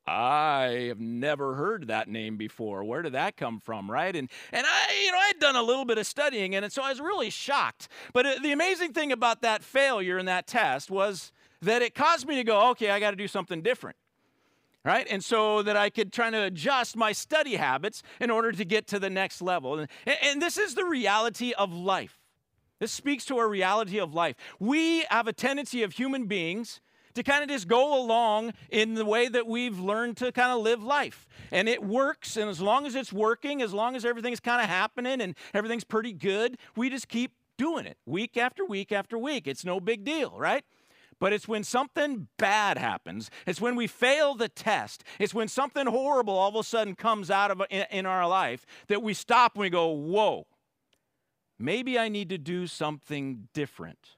I 0.08 0.86
have 0.88 1.00
never 1.00 1.56
heard 1.56 1.88
that 1.88 2.08
name 2.08 2.38
before. 2.38 2.84
Where 2.84 3.02
did 3.02 3.14
that 3.14 3.38
come 3.38 3.60
from, 3.60 3.92
right? 3.92 4.16
And 4.16 4.30
and 4.52 4.66
I, 4.66 5.04
you 5.04 5.12
know, 5.12 5.18
I'd 5.20 5.40
done 5.40 5.56
a 5.56 5.62
little 5.62 5.86
bit 5.86 5.98
of 5.98 6.08
studying 6.08 6.54
in 6.54 6.64
it, 6.64 6.72
so 6.72 6.82
I 6.82 6.90
was 6.90 7.00
really 7.00 7.30
shocked. 7.30 7.90
But 8.14 8.26
uh, 8.26 8.36
the 8.42 8.52
amazing 8.52 8.94
thing 8.94 9.12
about 9.12 9.42
that 9.42 9.64
failure 9.64 10.18
in 10.18 10.26
that 10.26 10.48
test 10.48 10.90
was 10.90 11.32
that 11.62 11.82
it 11.82 11.94
caused 11.94 12.28
me 12.28 12.36
to 12.36 12.44
go, 12.44 12.70
okay, 12.72 12.90
I 12.90 13.00
got 13.00 13.12
to 13.12 13.18
do 13.18 13.28
something 13.28 13.62
different. 13.62 13.98
Right? 14.86 15.06
And 15.10 15.24
so 15.24 15.62
that 15.64 15.76
I 15.76 15.90
could 15.90 16.14
try 16.14 16.30
to 16.30 16.44
adjust 16.44 16.96
my 16.96 17.12
study 17.12 17.58
habits 17.58 18.02
in 18.22 18.32
order 18.32 18.52
to 18.54 18.64
get 18.64 18.88
to 18.88 19.00
the 19.00 19.10
next 19.10 19.42
level. 19.42 19.78
And, 19.78 19.90
and 20.06 20.42
this 20.42 20.58
is 20.58 20.74
the 20.74 20.86
reality 20.86 21.52
of 21.54 21.74
life. 21.74 22.18
This 22.80 22.92
speaks 22.92 23.26
to 23.26 23.38
our 23.38 23.50
reality 23.50 24.00
of 24.00 24.14
life. 24.14 24.38
We 24.58 25.04
have 25.10 25.28
a 25.28 25.34
tendency 25.34 25.84
of 25.84 25.92
human 25.92 26.28
beings 26.28 26.80
to 27.16 27.24
kind 27.24 27.44
of 27.44 27.50
just 27.50 27.68
go 27.68 28.02
along 28.02 28.54
in 28.70 28.94
the 28.94 29.04
way 29.04 29.28
that 29.28 29.46
we've 29.46 29.78
learned 29.80 30.16
to 30.18 30.32
kind 30.32 30.52
of 30.52 30.60
live 30.60 30.82
life. 30.82 31.28
And 31.52 31.68
it 31.68 31.84
works. 31.84 32.38
And 32.38 32.50
as 32.50 32.62
long 32.62 32.86
as 32.86 32.96
it's 32.96 33.12
working, 33.12 33.62
as 33.62 33.74
long 33.74 33.98
as 33.98 34.06
everything's 34.06 34.40
kind 34.40 34.62
of 34.62 34.70
happening 34.70 35.20
and 35.20 35.36
everything's 35.54 35.84
pretty 35.84 36.14
good, 36.14 36.58
we 36.78 36.90
just 36.90 37.10
keep 37.10 37.34
doing 37.58 37.86
it 37.86 37.98
week 38.06 38.38
after 38.38 38.64
week 38.64 38.94
after 38.94 39.18
week. 39.18 39.48
It's 39.48 39.66
no 39.66 39.82
big 39.82 40.06
deal, 40.06 40.34
right? 40.38 40.64
But 41.20 41.34
it's 41.34 41.48
when 41.48 41.66
something 41.66 42.28
bad 42.38 42.78
happens. 42.78 43.30
It's 43.46 43.60
when 43.60 43.76
we 43.76 43.88
fail 43.88 44.36
the 44.36 44.48
test. 44.48 45.04
It's 45.20 45.34
when 45.34 45.50
something 45.50 45.86
horrible 45.86 46.34
all 46.34 46.50
of 46.50 46.56
a 46.56 46.64
sudden 46.64 46.96
comes 46.96 47.30
out 47.30 47.52
of 47.52 47.62
in, 47.70 47.86
in 47.92 48.06
our 48.06 48.28
life 48.28 48.66
that 48.88 49.04
we 49.04 49.14
stop 49.14 49.56
and 49.56 49.62
we 49.62 49.70
go, 49.70 49.90
"Whoa. 49.90 50.48
Maybe 51.58 52.00
I 52.00 52.08
need 52.08 52.30
to 52.30 52.38
do 52.38 52.68
something 52.68 53.50
different." 53.54 54.16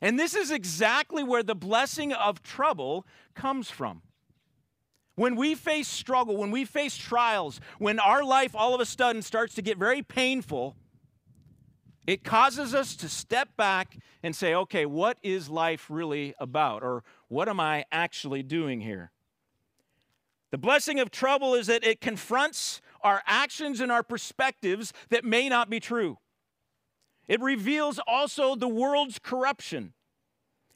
And 0.00 0.18
this 0.18 0.34
is 0.34 0.50
exactly 0.50 1.22
where 1.22 1.44
the 1.44 1.54
blessing 1.54 2.12
of 2.12 2.42
trouble 2.42 3.06
comes 3.34 3.70
from. 3.70 4.02
When 5.14 5.36
we 5.36 5.54
face 5.54 5.86
struggle, 5.86 6.36
when 6.36 6.50
we 6.50 6.64
face 6.64 6.96
trials, 6.96 7.60
when 7.78 8.00
our 8.00 8.24
life 8.24 8.56
all 8.56 8.74
of 8.74 8.80
a 8.80 8.86
sudden 8.86 9.22
starts 9.22 9.54
to 9.54 9.62
get 9.62 9.78
very 9.78 10.02
painful, 10.02 10.74
it 12.06 12.24
causes 12.24 12.74
us 12.74 12.96
to 12.96 13.08
step 13.08 13.56
back 13.56 13.96
and 14.22 14.34
say, 14.34 14.54
okay, 14.54 14.86
what 14.86 15.18
is 15.22 15.48
life 15.48 15.86
really 15.88 16.34
about? 16.38 16.82
Or 16.82 17.04
what 17.28 17.48
am 17.48 17.60
I 17.60 17.84
actually 17.92 18.42
doing 18.42 18.80
here? 18.80 19.12
The 20.50 20.58
blessing 20.58 21.00
of 21.00 21.10
trouble 21.10 21.54
is 21.54 21.68
that 21.68 21.84
it 21.84 22.00
confronts 22.00 22.82
our 23.02 23.22
actions 23.26 23.80
and 23.80 23.90
our 23.90 24.02
perspectives 24.02 24.92
that 25.08 25.24
may 25.24 25.48
not 25.48 25.70
be 25.70 25.80
true. 25.80 26.18
It 27.28 27.40
reveals 27.40 28.00
also 28.06 28.54
the 28.56 28.68
world's 28.68 29.18
corruption. 29.18 29.94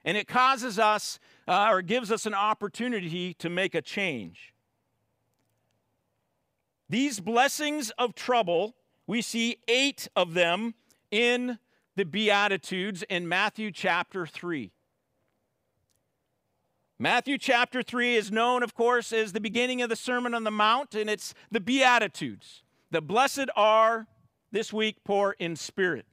And 0.04 0.16
it 0.16 0.28
causes 0.28 0.78
us 0.78 1.18
uh, 1.48 1.68
or 1.70 1.82
gives 1.82 2.12
us 2.12 2.24
an 2.24 2.34
opportunity 2.34 3.34
to 3.34 3.50
make 3.50 3.74
a 3.74 3.82
change. 3.82 4.54
These 6.88 7.18
blessings 7.18 7.90
of 7.98 8.14
trouble, 8.14 8.76
we 9.08 9.20
see 9.20 9.58
eight 9.66 10.08
of 10.14 10.34
them 10.34 10.74
in 11.16 11.58
the 11.96 12.04
Beatitudes 12.04 13.02
in 13.08 13.26
Matthew 13.26 13.70
chapter 13.72 14.26
3. 14.26 14.70
Matthew 16.98 17.38
chapter 17.38 17.82
3 17.82 18.16
is 18.16 18.30
known, 18.30 18.62
of 18.62 18.74
course, 18.74 19.12
as 19.12 19.32
the 19.32 19.40
beginning 19.40 19.80
of 19.80 19.88
the 19.88 19.96
Sermon 19.96 20.34
on 20.34 20.44
the 20.44 20.50
Mount, 20.50 20.94
and 20.94 21.08
it's 21.08 21.32
the 21.50 21.60
Beatitudes. 21.60 22.64
The 22.90 23.00
blessed 23.00 23.48
are 23.56 24.06
this 24.52 24.74
week 24.74 24.96
poor 25.04 25.34
in 25.38 25.56
spirit. 25.56 26.04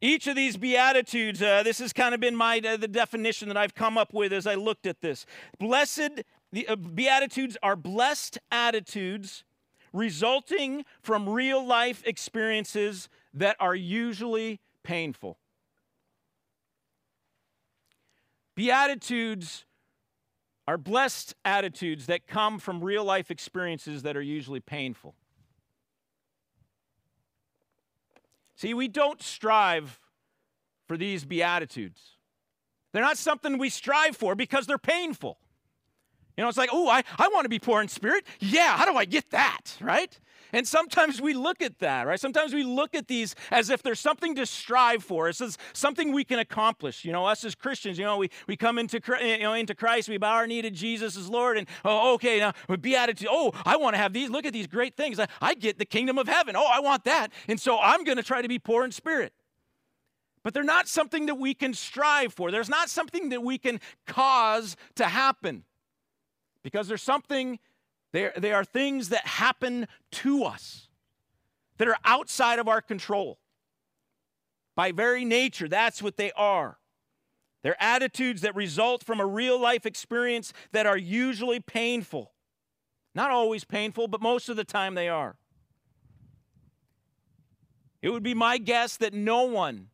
Each 0.00 0.28
of 0.28 0.36
these 0.36 0.56
beatitudes, 0.56 1.42
uh, 1.42 1.62
this 1.62 1.78
has 1.80 1.92
kind 1.92 2.14
of 2.14 2.20
been 2.20 2.34
my 2.34 2.58
uh, 2.58 2.78
the 2.78 2.88
definition 2.88 3.48
that 3.48 3.56
I've 3.56 3.74
come 3.74 3.98
up 3.98 4.14
with 4.14 4.32
as 4.32 4.46
I 4.46 4.54
looked 4.54 4.86
at 4.86 5.02
this. 5.02 5.26
Blessed, 5.58 6.22
the 6.52 6.66
uh, 6.68 6.76
beatitudes 6.76 7.58
are 7.62 7.76
blessed 7.76 8.38
attitudes 8.50 9.44
resulting 9.92 10.84
from 11.00 11.28
real 11.28 11.64
life 11.64 12.02
experiences 12.06 13.08
that 13.34 13.56
are 13.60 13.74
usually 13.74 14.60
painful. 14.82 15.38
Beatitudes 18.54 19.64
are 20.68 20.78
blessed 20.78 21.34
attitudes 21.44 22.06
that 22.06 22.26
come 22.26 22.58
from 22.58 22.84
real 22.84 23.04
life 23.04 23.30
experiences 23.30 24.02
that 24.02 24.16
are 24.16 24.22
usually 24.22 24.60
painful. 24.60 25.14
See, 28.54 28.74
we 28.74 28.88
don't 28.88 29.22
strive 29.22 29.98
for 30.86 30.96
these 30.96 31.24
Beatitudes. 31.24 32.18
They're 32.92 33.02
not 33.02 33.16
something 33.16 33.56
we 33.56 33.70
strive 33.70 34.16
for 34.16 34.34
because 34.34 34.66
they're 34.66 34.76
painful. 34.76 35.38
You 36.40 36.44
know, 36.44 36.48
it's 36.48 36.56
like, 36.56 36.70
oh, 36.72 36.88
I, 36.88 37.02
I 37.18 37.28
want 37.28 37.44
to 37.44 37.50
be 37.50 37.58
poor 37.58 37.82
in 37.82 37.88
spirit. 37.88 38.24
Yeah, 38.38 38.74
how 38.78 38.90
do 38.90 38.96
I 38.96 39.04
get 39.04 39.30
that, 39.32 39.76
right? 39.78 40.18
And 40.54 40.66
sometimes 40.66 41.20
we 41.20 41.34
look 41.34 41.60
at 41.60 41.80
that, 41.80 42.06
right? 42.06 42.18
Sometimes 42.18 42.54
we 42.54 42.64
look 42.64 42.94
at 42.94 43.08
these 43.08 43.34
as 43.50 43.68
if 43.68 43.82
there's 43.82 44.00
something 44.00 44.34
to 44.36 44.46
strive 44.46 45.04
for. 45.04 45.28
It's 45.28 45.58
something 45.74 46.14
we 46.14 46.24
can 46.24 46.38
accomplish. 46.38 47.04
You 47.04 47.12
know, 47.12 47.26
us 47.26 47.44
as 47.44 47.54
Christians, 47.54 47.98
you 47.98 48.06
know, 48.06 48.16
we, 48.16 48.30
we 48.46 48.56
come 48.56 48.78
into, 48.78 49.02
you 49.20 49.40
know, 49.40 49.52
into 49.52 49.74
Christ, 49.74 50.08
we 50.08 50.16
bow 50.16 50.32
our 50.32 50.46
knee 50.46 50.62
to 50.62 50.70
Jesus 50.70 51.14
as 51.14 51.28
Lord, 51.28 51.58
and 51.58 51.68
oh, 51.84 52.14
okay, 52.14 52.38
now 52.38 52.54
we 52.70 52.78
beatitude. 52.78 53.28
Oh, 53.30 53.52
I 53.66 53.76
want 53.76 53.92
to 53.92 53.98
have 53.98 54.14
these. 54.14 54.30
Look 54.30 54.46
at 54.46 54.54
these 54.54 54.66
great 54.66 54.96
things. 54.96 55.20
I, 55.20 55.26
I 55.42 55.52
get 55.52 55.78
the 55.78 55.84
kingdom 55.84 56.16
of 56.16 56.26
heaven. 56.26 56.56
Oh, 56.56 56.66
I 56.72 56.80
want 56.80 57.04
that. 57.04 57.32
And 57.48 57.60
so 57.60 57.78
I'm 57.78 58.02
going 58.02 58.16
to 58.16 58.22
try 58.22 58.40
to 58.40 58.48
be 58.48 58.58
poor 58.58 58.82
in 58.86 58.92
spirit. 58.92 59.34
But 60.42 60.54
they're 60.54 60.64
not 60.64 60.88
something 60.88 61.26
that 61.26 61.34
we 61.34 61.52
can 61.52 61.74
strive 61.74 62.32
for. 62.32 62.50
There's 62.50 62.70
not 62.70 62.88
something 62.88 63.28
that 63.28 63.42
we 63.42 63.58
can 63.58 63.78
cause 64.06 64.74
to 64.94 65.04
happen. 65.04 65.64
Because 66.62 66.88
there's 66.88 67.02
something 67.02 67.58
they, 68.12 68.30
they 68.36 68.52
are 68.52 68.64
things 68.64 69.10
that 69.10 69.26
happen 69.26 69.86
to 70.12 70.44
us 70.44 70.88
that 71.78 71.88
are 71.88 71.96
outside 72.04 72.58
of 72.58 72.68
our 72.68 72.80
control. 72.82 73.38
By 74.74 74.92
very 74.92 75.24
nature, 75.24 75.68
that's 75.68 76.02
what 76.02 76.16
they 76.16 76.32
are. 76.32 76.78
They're 77.62 77.80
attitudes 77.82 78.40
that 78.42 78.56
result 78.56 79.04
from 79.04 79.20
a 79.20 79.26
real 79.26 79.60
life 79.60 79.86
experience 79.86 80.52
that 80.72 80.86
are 80.86 80.96
usually 80.96 81.60
painful. 81.60 82.32
Not 83.14 83.30
always 83.30 83.64
painful, 83.64 84.08
but 84.08 84.20
most 84.20 84.48
of 84.48 84.56
the 84.56 84.64
time 84.64 84.94
they 84.94 85.08
are. 85.08 85.36
It 88.02 88.10
would 88.10 88.22
be 88.22 88.34
my 88.34 88.56
guess 88.58 88.96
that 88.96 89.12
no 89.12 89.42
one 89.42 89.88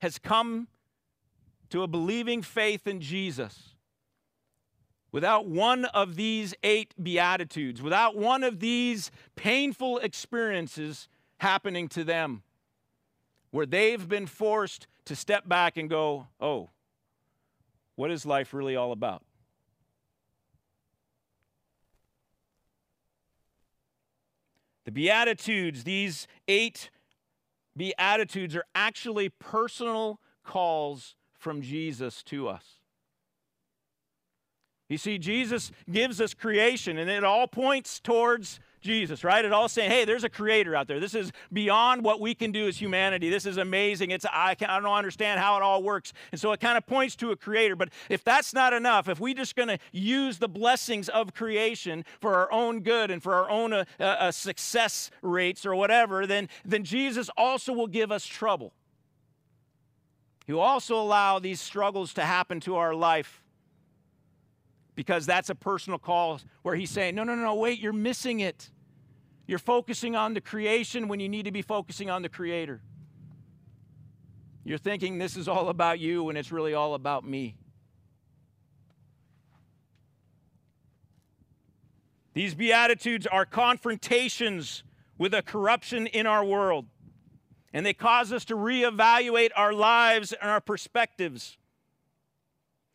has 0.00 0.18
come 0.18 0.68
to 1.70 1.82
a 1.82 1.86
believing 1.86 2.42
faith 2.42 2.86
in 2.86 3.00
Jesus 3.00 3.73
without 5.14 5.46
one 5.46 5.84
of 5.84 6.16
these 6.16 6.56
eight 6.64 6.92
Beatitudes, 7.00 7.80
without 7.80 8.16
one 8.16 8.42
of 8.42 8.58
these 8.58 9.12
painful 9.36 9.98
experiences 9.98 11.06
happening 11.38 11.86
to 11.86 12.02
them, 12.02 12.42
where 13.52 13.64
they've 13.64 14.08
been 14.08 14.26
forced 14.26 14.88
to 15.04 15.14
step 15.14 15.48
back 15.48 15.76
and 15.76 15.88
go, 15.88 16.26
oh, 16.40 16.68
what 17.94 18.10
is 18.10 18.26
life 18.26 18.52
really 18.52 18.74
all 18.74 18.90
about? 18.90 19.22
The 24.84 24.90
Beatitudes, 24.90 25.84
these 25.84 26.26
eight 26.48 26.90
Beatitudes, 27.76 28.56
are 28.56 28.64
actually 28.74 29.28
personal 29.28 30.18
calls 30.42 31.14
from 31.38 31.62
Jesus 31.62 32.24
to 32.24 32.48
us. 32.48 32.80
You 34.94 34.98
see, 34.98 35.18
Jesus 35.18 35.72
gives 35.90 36.20
us 36.20 36.34
creation, 36.34 36.98
and 36.98 37.10
it 37.10 37.24
all 37.24 37.48
points 37.48 37.98
towards 37.98 38.60
Jesus, 38.80 39.24
right? 39.24 39.44
It 39.44 39.52
all 39.52 39.68
saying, 39.68 39.90
hey, 39.90 40.04
there's 40.04 40.22
a 40.22 40.28
creator 40.28 40.76
out 40.76 40.86
there. 40.86 41.00
This 41.00 41.16
is 41.16 41.32
beyond 41.52 42.04
what 42.04 42.20
we 42.20 42.32
can 42.32 42.52
do 42.52 42.68
as 42.68 42.80
humanity. 42.80 43.28
This 43.28 43.44
is 43.44 43.56
amazing. 43.56 44.12
It's 44.12 44.24
I, 44.32 44.54
can, 44.54 44.70
I 44.70 44.78
don't 44.78 44.92
understand 44.92 45.40
how 45.40 45.56
it 45.56 45.64
all 45.64 45.82
works. 45.82 46.12
And 46.30 46.40
so 46.40 46.52
it 46.52 46.60
kind 46.60 46.78
of 46.78 46.86
points 46.86 47.16
to 47.16 47.32
a 47.32 47.36
creator. 47.36 47.74
But 47.74 47.88
if 48.08 48.22
that's 48.22 48.54
not 48.54 48.72
enough, 48.72 49.08
if 49.08 49.18
we're 49.18 49.34
just 49.34 49.56
going 49.56 49.66
to 49.66 49.78
use 49.90 50.38
the 50.38 50.48
blessings 50.48 51.08
of 51.08 51.34
creation 51.34 52.04
for 52.20 52.36
our 52.36 52.52
own 52.52 52.78
good 52.82 53.10
and 53.10 53.20
for 53.20 53.34
our 53.34 53.50
own 53.50 53.72
uh, 53.72 53.84
uh, 53.98 54.30
success 54.30 55.10
rates 55.22 55.66
or 55.66 55.74
whatever, 55.74 56.24
then, 56.24 56.48
then 56.64 56.84
Jesus 56.84 57.28
also 57.36 57.72
will 57.72 57.88
give 57.88 58.12
us 58.12 58.24
trouble. 58.24 58.72
He 60.46 60.52
will 60.52 60.60
also 60.60 60.94
allow 60.94 61.40
these 61.40 61.60
struggles 61.60 62.14
to 62.14 62.22
happen 62.22 62.60
to 62.60 62.76
our 62.76 62.94
life 62.94 63.40
because 64.94 65.26
that's 65.26 65.50
a 65.50 65.54
personal 65.54 65.98
call 65.98 66.40
where 66.62 66.74
he's 66.74 66.90
saying, 66.90 67.14
No, 67.14 67.24
no, 67.24 67.34
no, 67.34 67.54
wait, 67.54 67.80
you're 67.80 67.92
missing 67.92 68.40
it. 68.40 68.70
You're 69.46 69.58
focusing 69.58 70.16
on 70.16 70.34
the 70.34 70.40
creation 70.40 71.08
when 71.08 71.20
you 71.20 71.28
need 71.28 71.44
to 71.44 71.52
be 71.52 71.62
focusing 71.62 72.08
on 72.08 72.22
the 72.22 72.28
creator. 72.28 72.80
You're 74.64 74.78
thinking 74.78 75.18
this 75.18 75.36
is 75.36 75.48
all 75.48 75.68
about 75.68 76.00
you 76.00 76.24
when 76.24 76.36
it's 76.36 76.50
really 76.50 76.72
all 76.72 76.94
about 76.94 77.24
me. 77.24 77.56
These 82.32 82.54
Beatitudes 82.54 83.26
are 83.26 83.44
confrontations 83.44 84.82
with 85.18 85.34
a 85.34 85.42
corruption 85.42 86.06
in 86.08 86.26
our 86.26 86.44
world, 86.44 86.86
and 87.72 87.86
they 87.86 87.94
cause 87.94 88.32
us 88.32 88.44
to 88.46 88.56
reevaluate 88.56 89.50
our 89.54 89.72
lives 89.72 90.32
and 90.32 90.50
our 90.50 90.60
perspectives. 90.60 91.58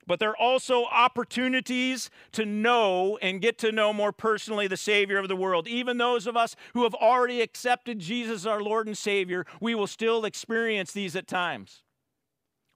But 0.09 0.19
they're 0.19 0.35
also 0.35 0.85
opportunities 0.85 2.09
to 2.31 2.43
know 2.43 3.19
and 3.21 3.39
get 3.39 3.59
to 3.59 3.71
know 3.71 3.93
more 3.93 4.11
personally 4.11 4.65
the 4.65 4.75
Savior 4.75 5.19
of 5.19 5.27
the 5.27 5.35
world. 5.35 5.67
Even 5.67 5.99
those 5.99 6.25
of 6.25 6.35
us 6.35 6.55
who 6.73 6.81
have 6.81 6.95
already 6.95 7.41
accepted 7.41 7.99
Jesus, 7.99 8.37
as 8.37 8.47
our 8.47 8.59
Lord 8.59 8.87
and 8.87 8.97
Savior, 8.97 9.45
we 9.61 9.75
will 9.75 9.85
still 9.85 10.25
experience 10.25 10.93
these 10.93 11.15
at 11.15 11.27
times. 11.27 11.83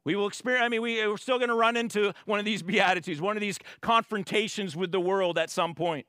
We 0.06 0.16
will 0.16 0.28
experience, 0.28 0.64
I 0.64 0.70
mean, 0.70 0.84
we, 0.84 1.08
we're 1.08 1.18
still 1.18 1.40
going 1.40 1.50
to 1.50 1.56
run 1.56 1.76
into 1.76 2.14
one 2.28 2.38
of 2.38 2.46
these 2.46 2.62
Beatitudes, 2.64 3.20
one 3.20 3.36
of 3.36 3.42
these 3.42 3.58
confrontations 3.82 4.76
with 4.76 4.92
the 4.92 5.02
world 5.02 5.40
at 5.40 5.50
some 5.50 5.74
point. 5.74 6.06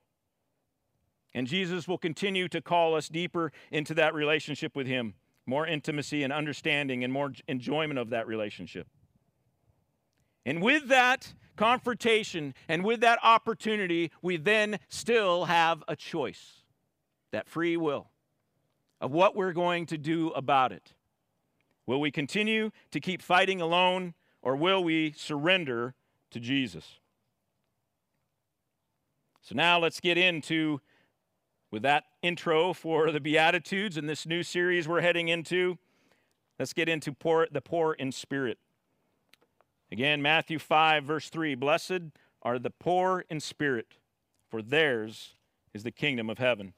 And 1.32 1.46
Jesus 1.46 1.88
will 1.88 1.96
continue 1.96 2.48
to 2.48 2.60
call 2.60 2.94
us 2.94 3.08
deeper 3.08 3.50
into 3.70 3.94
that 3.94 4.12
relationship 4.12 4.76
with 4.76 4.86
Him, 4.86 5.14
more 5.46 5.66
intimacy 5.66 6.22
and 6.22 6.34
understanding 6.34 7.02
and 7.02 7.10
more 7.10 7.32
enjoyment 7.48 7.98
of 7.98 8.10
that 8.10 8.26
relationship. 8.26 8.88
And 10.46 10.62
with 10.62 10.88
that 10.88 11.32
confrontation 11.56 12.54
and 12.68 12.84
with 12.84 13.00
that 13.00 13.18
opportunity, 13.22 14.10
we 14.22 14.36
then 14.36 14.78
still 14.88 15.46
have 15.46 15.82
a 15.88 15.96
choice 15.96 16.62
that 17.32 17.48
free 17.48 17.76
will 17.76 18.10
of 19.00 19.10
what 19.10 19.36
we're 19.36 19.52
going 19.52 19.86
to 19.86 19.98
do 19.98 20.30
about 20.30 20.72
it. 20.72 20.94
Will 21.86 22.00
we 22.00 22.10
continue 22.10 22.70
to 22.90 23.00
keep 23.00 23.22
fighting 23.22 23.60
alone 23.60 24.14
or 24.42 24.56
will 24.56 24.82
we 24.82 25.12
surrender 25.16 25.94
to 26.30 26.40
Jesus? 26.40 26.98
So 29.42 29.54
now 29.54 29.78
let's 29.78 30.00
get 30.00 30.16
into 30.16 30.80
with 31.70 31.82
that 31.82 32.04
intro 32.22 32.72
for 32.72 33.10
the 33.10 33.20
Beatitudes 33.20 33.96
and 33.96 34.08
this 34.08 34.26
new 34.26 34.42
series 34.42 34.88
we're 34.88 35.00
heading 35.00 35.28
into, 35.28 35.76
let's 36.58 36.72
get 36.72 36.88
into 36.88 37.12
poor, 37.12 37.48
the 37.50 37.60
poor 37.60 37.94
in 37.94 38.12
spirit. 38.12 38.58
Again, 39.94 40.22
Matthew 40.22 40.58
5, 40.58 41.04
verse 41.04 41.28
3 41.28 41.54
Blessed 41.54 42.02
are 42.42 42.58
the 42.58 42.70
poor 42.70 43.24
in 43.30 43.38
spirit, 43.38 43.98
for 44.50 44.60
theirs 44.60 45.36
is 45.72 45.84
the 45.84 45.92
kingdom 45.92 46.28
of 46.28 46.38
heaven. 46.38 46.72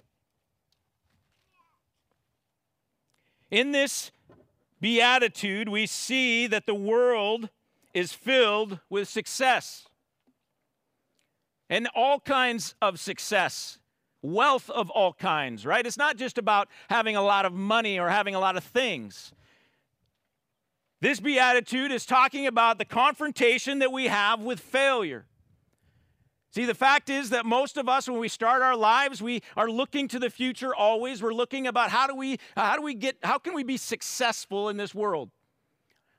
In 3.51 3.73
this 3.73 4.11
beatitude, 4.83 5.71
we 5.71 5.87
see 5.87 6.47
that 6.47 6.67
the 6.67 6.75
world 6.75 7.49
is 7.95 8.13
filled 8.13 8.81
with 8.91 9.09
success 9.09 9.87
and 11.71 11.89
all 11.95 12.21
kinds 12.21 12.75
of 12.83 13.01
success 13.01 13.79
wealth 14.21 14.69
of 14.69 14.91
all 14.91 15.15
kinds, 15.15 15.65
right? 15.65 15.87
It's 15.87 15.97
not 15.97 16.19
just 16.19 16.37
about 16.37 16.69
having 16.91 17.17
a 17.17 17.23
lot 17.23 17.47
of 17.47 17.55
money 17.55 17.99
or 17.99 18.11
having 18.11 18.35
a 18.35 18.41
lot 18.41 18.59
of 18.59 18.65
things. 18.65 19.33
This 21.01 21.21
beatitude 21.21 21.93
is 21.93 22.07
talking 22.07 22.47
about 22.47 22.79
the 22.79 22.85
confrontation 22.85 23.81
that 23.81 23.93
we 23.93 24.07
have 24.07 24.41
with 24.41 24.61
failure. 24.61 25.27
See, 26.53 26.65
the 26.65 26.75
fact 26.75 27.11
is 27.11 27.31
that 27.31 27.45
most 27.45 27.77
of 27.77 27.87
us, 27.87 28.09
when 28.09 28.19
we 28.19 28.29
start 28.29 28.63
our 28.63 28.77
lives, 28.77 29.21
we 29.21 29.43
are 29.59 29.69
looking 29.69 30.09
to 30.09 30.19
the 30.19 30.31
future 30.31 30.75
always. 30.75 31.23
We're 31.23 31.35
looking 31.35 31.67
about 31.67 31.91
how 31.91 32.07
do 32.07 32.15
we, 32.15 32.39
how 32.57 32.77
do 32.77 32.83
we 32.83 32.95
get, 32.95 33.19
how 33.23 33.37
can 33.37 33.53
we 33.53 33.63
be 33.63 33.77
successful 33.77 34.71
in 34.71 34.79
this 34.79 34.95
world? 34.95 35.31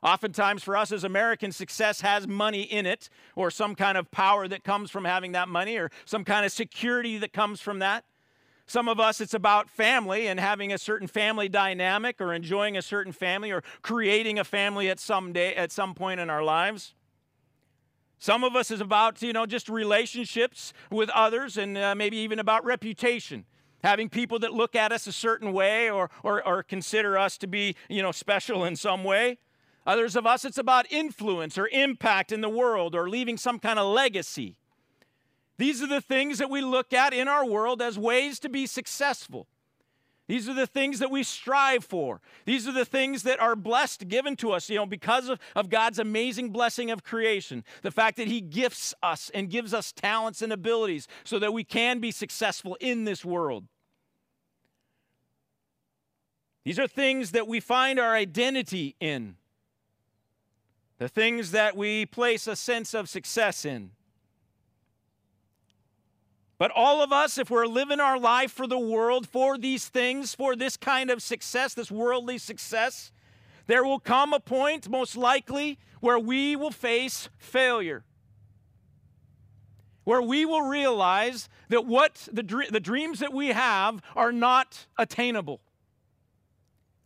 Oftentimes, 0.04 0.62
for 0.62 0.78
us 0.78 0.92
as 0.92 1.04
Americans, 1.04 1.58
success 1.58 2.02
has 2.02 2.28
money 2.28 2.62
in 2.62 2.86
it, 2.86 3.10
or 3.36 3.50
some 3.50 3.74
kind 3.74 3.98
of 3.98 4.12
power 4.12 4.48
that 4.48 4.64
comes 4.64 4.92
from 4.92 5.06
having 5.06 5.32
that 5.32 5.50
money, 5.50 5.76
or 5.76 5.90
some 6.06 6.24
kind 6.24 6.46
of 6.46 6.52
security 6.52 7.18
that 7.18 7.34
comes 7.34 7.60
from 7.60 7.80
that. 7.80 8.06
Some 8.68 8.88
of 8.90 9.00
us, 9.00 9.22
it's 9.22 9.34
about 9.34 9.70
family 9.70 10.28
and 10.28 10.40
having 10.40 10.74
a 10.74 10.78
certain 10.78 11.08
family 11.08 11.50
dynamic, 11.50 12.22
or 12.22 12.34
enjoying 12.34 12.78
a 12.78 12.82
certain 12.82 13.14
family, 13.14 13.52
or 13.52 13.64
creating 13.82 14.38
a 14.38 14.44
family 14.44 14.90
at 14.90 15.00
some 15.00 15.34
day, 15.34 15.56
at 15.56 15.72
some 15.72 15.96
point 15.96 16.20
in 16.20 16.30
our 16.30 16.44
lives. 16.44 16.94
Some 18.20 18.44
of 18.44 18.56
us 18.56 18.70
is 18.70 18.82
about, 18.82 19.22
you 19.22 19.32
know, 19.32 19.46
just 19.46 19.70
relationships 19.70 20.74
with 20.92 21.10
others, 21.12 21.58
and 21.58 21.78
uh, 21.78 21.96
maybe 21.96 22.18
even 22.18 22.40
about 22.40 22.64
reputation 22.66 23.46
having 23.84 24.10
people 24.10 24.40
that 24.40 24.52
look 24.52 24.76
at 24.76 24.92
us 24.92 25.06
a 25.06 25.12
certain 25.12 25.54
way 25.54 25.90
or, 25.90 26.10
or, 26.24 26.46
or, 26.46 26.64
consider 26.64 27.16
us 27.16 27.38
to 27.38 27.46
be 27.46 27.76
you 27.88 28.02
know 28.02 28.12
special 28.12 28.66
in 28.66 28.76
some 28.76 29.04
way 29.04 29.38
Others 29.88 30.18
of 30.18 30.28
us, 30.28 30.44
it's 30.44 30.58
about 30.58 30.92
influence 30.92 31.58
or 31.58 31.70
impact 31.70 32.34
in 32.34 32.42
the 32.42 32.50
world 32.50 32.94
or 32.94 33.10
leaving 33.10 33.38
some 33.38 33.58
kind 33.58 33.80
of 33.80 33.88
legacy. 33.88 34.58
These 35.58 35.82
are 35.82 35.88
the 35.88 36.02
things 36.02 36.38
that 36.38 36.50
we 36.50 36.62
look 36.62 36.94
at 36.94 37.14
in 37.14 37.28
our 37.28 37.46
world 37.46 37.82
as 37.82 37.98
ways 37.98 38.40
to 38.40 38.50
be 38.50 38.68
successful. 38.68 39.48
These 40.28 40.50
are 40.50 40.54
the 40.54 40.68
things 40.68 41.00
that 41.00 41.10
we 41.10 41.24
strive 41.24 41.86
for. 41.86 42.20
These 42.46 42.68
are 42.68 42.74
the 42.74 42.84
things 42.84 43.24
that 43.24 43.40
are 43.40 43.56
blessed, 43.56 44.10
given 44.10 44.36
to 44.38 44.52
us, 44.52 44.70
you 44.70 44.76
know, 44.76 44.86
because 44.86 45.30
of, 45.30 45.40
of 45.56 45.70
God's 45.70 46.00
amazing 46.00 46.50
blessing 46.50 46.92
of 46.92 47.04
creation. 47.04 47.64
The 47.82 47.92
fact 47.92 48.18
that 48.18 48.28
He 48.28 48.42
gifts 48.42 48.94
us 49.02 49.32
and 49.34 49.50
gives 49.50 49.74
us 49.74 49.94
talents 49.94 50.42
and 50.42 50.52
abilities 50.52 51.08
so 51.24 51.40
that 51.40 51.54
we 51.54 51.64
can 51.64 52.00
be 52.00 52.12
successful 52.12 52.78
in 52.82 53.06
this 53.06 53.24
world. 53.24 53.66
These 56.66 56.78
are 56.78 56.88
things 56.88 57.32
that 57.32 57.48
we 57.48 57.62
find 57.62 57.98
our 57.98 58.14
identity 58.14 58.98
in 59.00 59.38
the 60.98 61.08
things 61.08 61.52
that 61.52 61.78
we 61.78 62.06
place 62.06 62.48
a 62.48 62.56
sense 62.56 62.94
of 62.94 63.08
success 63.08 63.64
in. 63.66 63.92
But 66.60 66.72
all 66.72 67.04
of 67.04 67.12
us, 67.12 67.38
if 67.38 67.52
we're 67.52 67.68
living 67.68 68.00
our 68.00 68.20
life 68.20 68.52
for 68.52 68.66
the 68.66 68.80
world, 68.80 69.28
for 69.28 69.58
these 69.58 69.88
things, 69.88 70.34
for 70.34 70.56
this 70.56 70.76
kind 70.76 71.12
of 71.12 71.22
success, 71.22 71.74
this 71.74 71.92
worldly 71.92 72.40
success, 72.40 73.12
there 73.68 73.84
will 73.84 74.00
come 74.00 74.34
a 74.34 74.40
point, 74.40 74.90
most 74.90 75.16
likely, 75.16 75.78
where 76.00 76.18
we 76.18 76.56
will 76.56 76.72
face 76.72 77.30
failure. 77.38 78.04
Where 80.04 80.22
we 80.22 80.46
will 80.46 80.64
realize 80.64 81.50
that 81.70 81.86
what 81.86 82.28
the, 82.32 82.42
the 82.72 82.80
dreams 82.80 83.20
that 83.20 83.34
we 83.34 83.50
have 83.50 84.02
are 84.16 84.32
not 84.32 84.88
attainable 84.98 85.62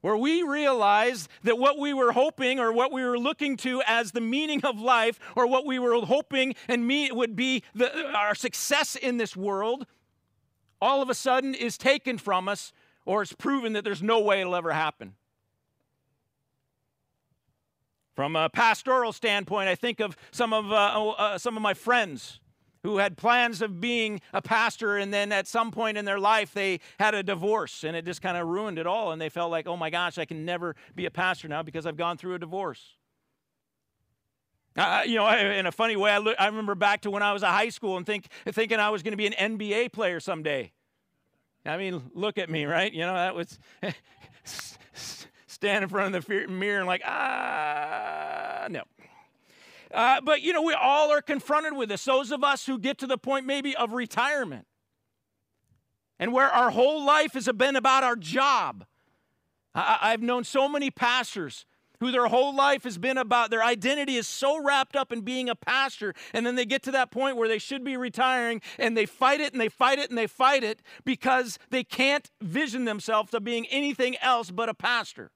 where 0.02 0.18
we 0.18 0.44
realize 0.44 1.30
that 1.44 1.58
what 1.58 1.78
we 1.78 1.94
were 1.94 2.12
hoping 2.12 2.60
or 2.60 2.74
what 2.74 2.92
we 2.92 3.04
were 3.04 3.18
looking 3.18 3.56
to 3.58 3.82
as 3.88 4.12
the 4.12 4.22
meaning 4.22 4.64
of 4.66 4.80
life 4.80 5.20
or 5.36 5.48
what 5.48 5.66
we 5.66 5.80
were 5.80 5.96
hoping 6.06 6.56
and 6.68 6.86
me 6.86 7.12
would 7.12 7.36
be 7.36 7.64
the, 7.74 8.12
our 8.12 8.36
success 8.36 8.96
in 8.96 9.18
this 9.18 9.36
world 9.36 9.86
all 10.82 11.02
of 11.02 11.10
a 11.10 11.14
sudden 11.14 11.54
is 11.54 11.78
taken 11.78 12.18
from 12.18 12.50
us 12.50 12.74
or 13.06 13.22
it's 13.22 13.34
proven 13.34 13.74
that 13.74 13.84
there's 13.84 14.02
no 14.02 14.20
way 14.20 14.42
it'll 14.42 14.56
ever 14.56 14.72
happen. 14.72 15.14
From 18.16 18.36
a 18.36 18.50
pastoral 18.50 19.14
standpoint 19.14 19.70
i 19.70 19.76
think 19.76 20.00
of 20.00 20.18
some 20.32 20.54
of, 20.54 20.72
uh, 20.72 21.10
uh, 21.12 21.38
some 21.38 21.56
of 21.56 21.62
my 21.62 21.74
friends 21.74 22.40
who 22.84 22.98
had 22.98 23.18
plans 23.18 23.62
of 23.62 23.80
being 23.80 24.22
a 24.34 24.42
pastor 24.42 24.98
and 24.98 25.14
then 25.14 25.32
at 25.32 25.48
some 25.48 25.72
point 25.72 25.98
in 25.98 26.06
their 26.06 26.20
life 26.20 26.54
they 26.54 26.80
had 27.00 27.14
a 27.14 27.24
divorce 27.24 27.84
and 27.84 27.96
it 27.96 28.06
just 28.06 28.22
kind 28.22 28.38
of 28.38 28.48
ruined 28.48 28.80
it 28.80 28.88
all 28.88 29.12
and 29.12 29.22
they 29.22 29.30
felt 29.30 29.52
like 29.52 29.68
oh 29.68 29.78
my 29.78 29.90
gosh 29.90 30.18
i 30.18 30.26
can 30.26 30.46
never 30.46 30.76
be 30.96 31.06
a 31.06 31.12
pastor 31.12 31.48
now 31.48 31.62
because 31.62 31.86
i've 31.86 31.98
gone 31.98 32.18
through 32.18 32.34
a 32.34 32.40
divorce 32.40 32.96
uh, 34.78 35.04
you 35.06 35.16
know, 35.16 35.28
in 35.28 35.66
a 35.66 35.72
funny 35.72 35.98
way, 35.98 36.12
I, 36.12 36.18
look, 36.20 36.36
I 36.40 36.46
remember 36.46 36.76
back 36.76 37.02
to 37.02 37.12
when 37.12 37.22
I 37.22 37.34
was 37.34 37.44
a 37.44 37.52
high 37.52 37.70
school 37.70 37.98
and 37.98 38.06
think, 38.06 38.28
thinking 38.48 38.80
I 38.80 38.90
was 38.90 39.04
going 39.04 39.12
to 39.12 39.18
be 39.18 39.28
an 39.28 39.58
NBA 39.58 39.92
player 39.92 40.20
someday. 40.20 40.72
I 41.66 41.78
mean, 41.78 42.10
look 42.14 42.38
at 42.38 42.50
me, 42.50 42.66
right? 42.66 42.92
You 42.92 43.02
know, 43.02 43.14
that 43.14 43.36
was 43.36 43.60
stand 45.46 45.84
in 45.84 45.90
front 45.90 46.16
of 46.16 46.26
the 46.26 46.48
mirror 46.48 46.80
and 46.80 46.88
like, 46.88 47.02
ah, 47.06 48.68
no. 48.70 48.84
Uh, 49.94 50.22
but, 50.22 50.42
you 50.42 50.54
know, 50.54 50.62
we 50.62 50.74
all 50.74 51.12
are 51.12 51.22
confronted 51.22 51.74
with 51.74 51.90
this. 51.90 52.04
Those 52.06 52.32
of 52.32 52.44
us 52.44 52.66
who 52.66 52.80
get 52.80 52.98
to 53.00 53.08
the 53.08 53.18
point 53.18 53.46
maybe 53.46 53.76
of 53.76 53.94
retirement 53.94 54.66
and 56.20 56.32
where 56.32 56.50
our 56.50 56.70
whole 56.70 57.04
life 57.04 57.34
has 57.34 57.50
been 57.50 57.76
about 57.76 58.04
our 58.04 58.16
job. 58.16 58.86
I, 59.74 59.98
I've 60.02 60.22
known 60.22 60.44
so 60.44 60.70
many 60.70 60.92
pastors 60.92 61.66
who 62.00 62.12
their 62.12 62.28
whole 62.28 62.56
life 62.56 62.84
has 62.84 62.98
been 62.98 63.18
about 63.18 63.52
their 63.52 63.64
identity 63.64 64.16
is 64.16 64.28
so 64.28 64.62
wrapped 64.62 64.96
up 64.96 65.12
in 65.12 65.22
being 65.22 65.50
a 65.50 65.56
pastor 65.56 66.14
and 66.34 66.46
then 66.46 66.56
they 66.56 66.66
get 66.66 66.82
to 66.84 66.92
that 66.92 67.12
point 67.12 67.38
where 67.38 67.48
they 67.48 67.60
should 67.60 67.84
be 67.84 67.96
retiring 67.96 68.60
and 68.80 68.98
they 68.98 69.06
fight 69.06 69.40
it 69.40 69.52
and 69.52 69.62
they 69.62 69.70
fight 69.70 70.00
it 70.00 70.10
and 70.10 70.18
they 70.18 70.26
fight 70.26 70.64
it 70.64 70.82
because 71.06 71.60
they 71.70 71.84
can't 71.84 72.32
vision 72.42 72.86
themselves 72.86 73.36
of 73.36 73.44
being 73.44 73.68
anything 73.68 74.18
else 74.18 74.50
but 74.50 74.68
a 74.68 74.74
pastor 74.74 75.30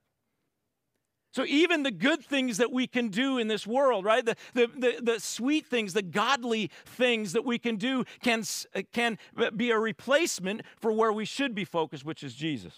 so, 1.35 1.43
even 1.43 1.83
the 1.83 1.91
good 1.91 2.23
things 2.23 2.59
that 2.59 2.71
we 2.71 2.87
can 2.87 3.09
do 3.09 3.39
in 3.39 3.49
this 3.49 3.67
world, 3.67 4.05
right? 4.05 4.25
The, 4.25 4.37
the, 4.53 4.67
the, 4.67 4.99
the, 5.01 5.19
sweet 5.19 5.67
things, 5.67 5.91
the 5.91 6.01
godly 6.01 6.71
things 6.85 7.33
that 7.33 7.43
we 7.43 7.59
can 7.59 7.75
do 7.75 8.05
can, 8.23 8.45
can 8.93 9.17
be 9.53 9.71
a 9.71 9.77
replacement 9.77 10.61
for 10.79 10.93
where 10.93 11.11
we 11.11 11.25
should 11.25 11.53
be 11.53 11.65
focused, 11.65 12.05
which 12.05 12.23
is 12.23 12.35
Jesus. 12.35 12.73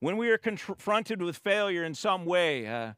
When 0.00 0.16
we 0.16 0.30
are 0.30 0.38
confronted 0.38 1.22
with 1.22 1.36
failure 1.36 1.84
in 1.84 1.94
some 1.94 2.24
way, 2.24 2.66
uh, 2.66 2.94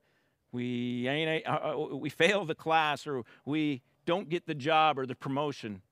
we, 0.51 1.07
uh, 1.47 1.53
uh, 1.53 1.77
we 1.95 2.09
fail 2.09 2.47
the 2.47 2.55
class 2.55 3.07
or 3.07 3.25
we 3.45 3.83
don't 4.07 4.31
get 4.31 4.47
the 4.47 4.55
job 4.55 4.99
or 4.99 5.05
the 5.05 5.15
promotion, 5.15 5.83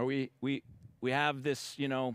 or 0.00 0.06
we, 0.06 0.30
we, 0.40 0.62
we 1.02 1.10
have 1.10 1.42
this, 1.42 1.78
you 1.78 1.86
know, 1.86 2.14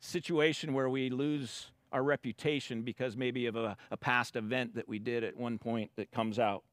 situation 0.00 0.72
where 0.72 0.88
we 0.88 1.10
lose 1.10 1.66
our 1.92 2.02
reputation 2.02 2.80
because 2.80 3.14
maybe 3.14 3.44
of 3.44 3.56
a, 3.56 3.76
a 3.90 3.96
past 3.98 4.36
event 4.36 4.74
that 4.74 4.88
we 4.88 4.98
did 4.98 5.22
at 5.22 5.36
one 5.36 5.58
point 5.58 5.90
that 5.96 6.10
comes 6.10 6.38
out. 6.38 6.64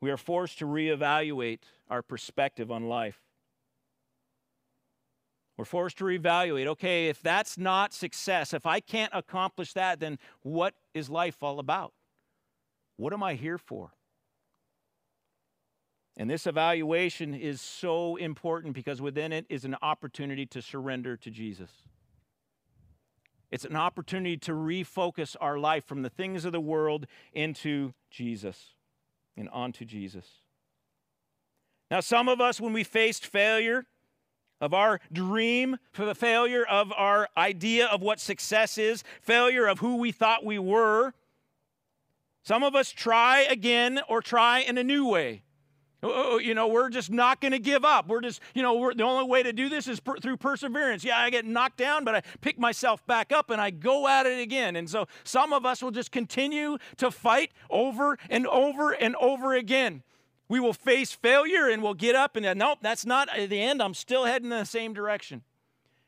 We 0.00 0.10
are 0.10 0.16
forced 0.16 0.58
to 0.58 0.64
reevaluate 0.64 1.60
our 1.88 2.02
perspective 2.02 2.72
on 2.72 2.88
life. 2.88 3.20
We're 5.56 5.64
forced 5.64 5.98
to 5.98 6.04
reevaluate 6.04 6.66
okay, 6.66 7.08
if 7.08 7.22
that's 7.22 7.56
not 7.56 7.92
success, 7.92 8.52
if 8.52 8.66
I 8.66 8.80
can't 8.80 9.12
accomplish 9.14 9.72
that, 9.74 10.00
then 10.00 10.18
what 10.42 10.74
is 10.94 11.08
life 11.08 11.44
all 11.44 11.60
about? 11.60 11.92
What 12.96 13.12
am 13.12 13.22
I 13.22 13.34
here 13.34 13.58
for? 13.58 13.92
And 16.18 16.28
this 16.28 16.48
evaluation 16.48 17.32
is 17.32 17.60
so 17.60 18.16
important 18.16 18.74
because 18.74 19.00
within 19.00 19.32
it 19.32 19.46
is 19.48 19.64
an 19.64 19.76
opportunity 19.80 20.44
to 20.46 20.60
surrender 20.60 21.16
to 21.16 21.30
Jesus. 21.30 21.70
It's 23.52 23.64
an 23.64 23.76
opportunity 23.76 24.36
to 24.38 24.52
refocus 24.52 25.36
our 25.40 25.58
life 25.58 25.84
from 25.84 26.02
the 26.02 26.10
things 26.10 26.44
of 26.44 26.50
the 26.50 26.60
world 26.60 27.06
into 27.32 27.94
Jesus 28.10 28.74
and 29.36 29.48
onto 29.50 29.84
Jesus. 29.84 30.26
Now, 31.88 32.00
some 32.00 32.28
of 32.28 32.40
us, 32.40 32.60
when 32.60 32.72
we 32.72 32.82
faced 32.82 33.24
failure 33.24 33.86
of 34.60 34.74
our 34.74 35.00
dream, 35.12 35.78
for 35.92 36.04
the 36.04 36.16
failure 36.16 36.64
of 36.64 36.92
our 36.96 37.28
idea 37.36 37.86
of 37.86 38.02
what 38.02 38.18
success 38.18 38.76
is, 38.76 39.04
failure 39.22 39.68
of 39.68 39.78
who 39.78 39.96
we 39.96 40.10
thought 40.10 40.44
we 40.44 40.58
were, 40.58 41.14
some 42.42 42.64
of 42.64 42.74
us 42.74 42.90
try 42.90 43.42
again 43.42 44.00
or 44.08 44.20
try 44.20 44.58
in 44.58 44.76
a 44.76 44.84
new 44.84 45.06
way. 45.06 45.44
Oh, 46.00 46.08
oh, 46.08 46.24
oh, 46.32 46.38
you 46.38 46.54
know, 46.54 46.68
we're 46.68 46.90
just 46.90 47.10
not 47.10 47.40
going 47.40 47.50
to 47.50 47.58
give 47.58 47.84
up. 47.84 48.06
We're 48.06 48.20
just, 48.20 48.40
you 48.54 48.62
know, 48.62 48.92
the 48.92 49.02
only 49.02 49.28
way 49.28 49.42
to 49.42 49.52
do 49.52 49.68
this 49.68 49.88
is 49.88 49.98
per, 49.98 50.16
through 50.16 50.36
perseverance. 50.36 51.02
Yeah, 51.02 51.18
I 51.18 51.28
get 51.30 51.44
knocked 51.44 51.76
down, 51.76 52.04
but 52.04 52.14
I 52.14 52.22
pick 52.40 52.56
myself 52.56 53.04
back 53.06 53.32
up 53.32 53.50
and 53.50 53.60
I 53.60 53.70
go 53.70 54.06
at 54.06 54.24
it 54.24 54.38
again. 54.40 54.76
And 54.76 54.88
so 54.88 55.08
some 55.24 55.52
of 55.52 55.66
us 55.66 55.82
will 55.82 55.90
just 55.90 56.12
continue 56.12 56.78
to 56.98 57.10
fight 57.10 57.50
over 57.68 58.16
and 58.30 58.46
over 58.46 58.92
and 58.92 59.16
over 59.16 59.54
again. 59.54 60.04
We 60.48 60.60
will 60.60 60.72
face 60.72 61.10
failure 61.10 61.68
and 61.68 61.82
we'll 61.82 61.94
get 61.94 62.14
up 62.14 62.36
and, 62.36 62.46
uh, 62.46 62.54
nope, 62.54 62.78
that's 62.80 63.04
not 63.04 63.28
uh, 63.28 63.46
the 63.46 63.60
end. 63.60 63.82
I'm 63.82 63.94
still 63.94 64.24
heading 64.24 64.52
in 64.52 64.58
the 64.58 64.64
same 64.64 64.94
direction. 64.94 65.42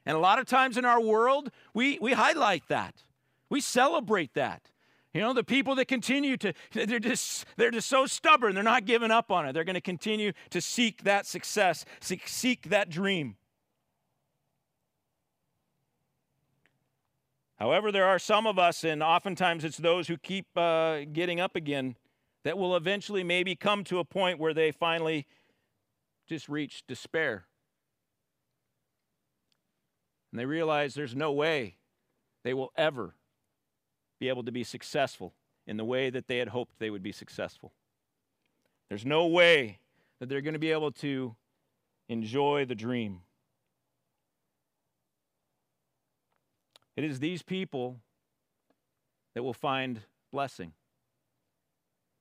And 0.06 0.16
a 0.16 0.20
lot 0.20 0.38
of 0.38 0.46
times 0.46 0.76
in 0.76 0.84
our 0.84 1.00
world, 1.00 1.50
we, 1.74 1.98
we 2.00 2.12
highlight 2.12 2.62
that, 2.68 3.02
we 3.48 3.60
celebrate 3.60 4.34
that. 4.34 4.70
You 5.12 5.20
know, 5.20 5.32
the 5.32 5.42
people 5.42 5.74
that 5.74 5.86
continue 5.86 6.36
to, 6.36 6.52
they're 6.72 7.00
just, 7.00 7.44
they're 7.56 7.72
just 7.72 7.88
so 7.88 8.06
stubborn. 8.06 8.54
They're 8.54 8.62
not 8.62 8.84
giving 8.84 9.10
up 9.10 9.32
on 9.32 9.46
it. 9.46 9.52
They're 9.52 9.64
going 9.64 9.74
to 9.74 9.80
continue 9.80 10.32
to 10.50 10.60
seek 10.60 11.02
that 11.02 11.26
success, 11.26 11.84
seek, 12.00 12.28
seek 12.28 12.68
that 12.68 12.90
dream. 12.90 13.36
However, 17.58 17.90
there 17.90 18.06
are 18.06 18.18
some 18.18 18.46
of 18.46 18.58
us, 18.58 18.84
and 18.84 19.02
oftentimes 19.02 19.64
it's 19.64 19.76
those 19.76 20.06
who 20.08 20.16
keep 20.16 20.46
uh, 20.56 21.00
getting 21.12 21.40
up 21.40 21.56
again, 21.56 21.96
that 22.44 22.56
will 22.56 22.74
eventually 22.74 23.22
maybe 23.22 23.54
come 23.54 23.84
to 23.84 23.98
a 23.98 24.04
point 24.04 24.38
where 24.38 24.54
they 24.54 24.70
finally 24.70 25.26
just 26.26 26.48
reach 26.48 26.84
despair. 26.86 27.44
And 30.32 30.38
they 30.38 30.46
realize 30.46 30.94
there's 30.94 31.16
no 31.16 31.32
way 31.32 31.76
they 32.44 32.54
will 32.54 32.72
ever 32.76 33.14
be 34.20 34.28
able 34.28 34.44
to 34.44 34.52
be 34.52 34.62
successful 34.62 35.32
in 35.66 35.78
the 35.78 35.84
way 35.84 36.10
that 36.10 36.28
they 36.28 36.38
had 36.38 36.48
hoped 36.48 36.78
they 36.78 36.90
would 36.90 37.02
be 37.02 37.10
successful. 37.10 37.72
There's 38.88 39.06
no 39.06 39.26
way 39.26 39.78
that 40.18 40.28
they're 40.28 40.42
going 40.42 40.54
to 40.54 40.60
be 40.60 40.70
able 40.70 40.92
to 40.92 41.34
enjoy 42.08 42.66
the 42.66 42.74
dream. 42.74 43.20
It 46.96 47.04
is 47.04 47.18
these 47.18 47.42
people 47.42 47.96
that 49.34 49.42
will 49.42 49.54
find 49.54 50.02
blessing. 50.30 50.72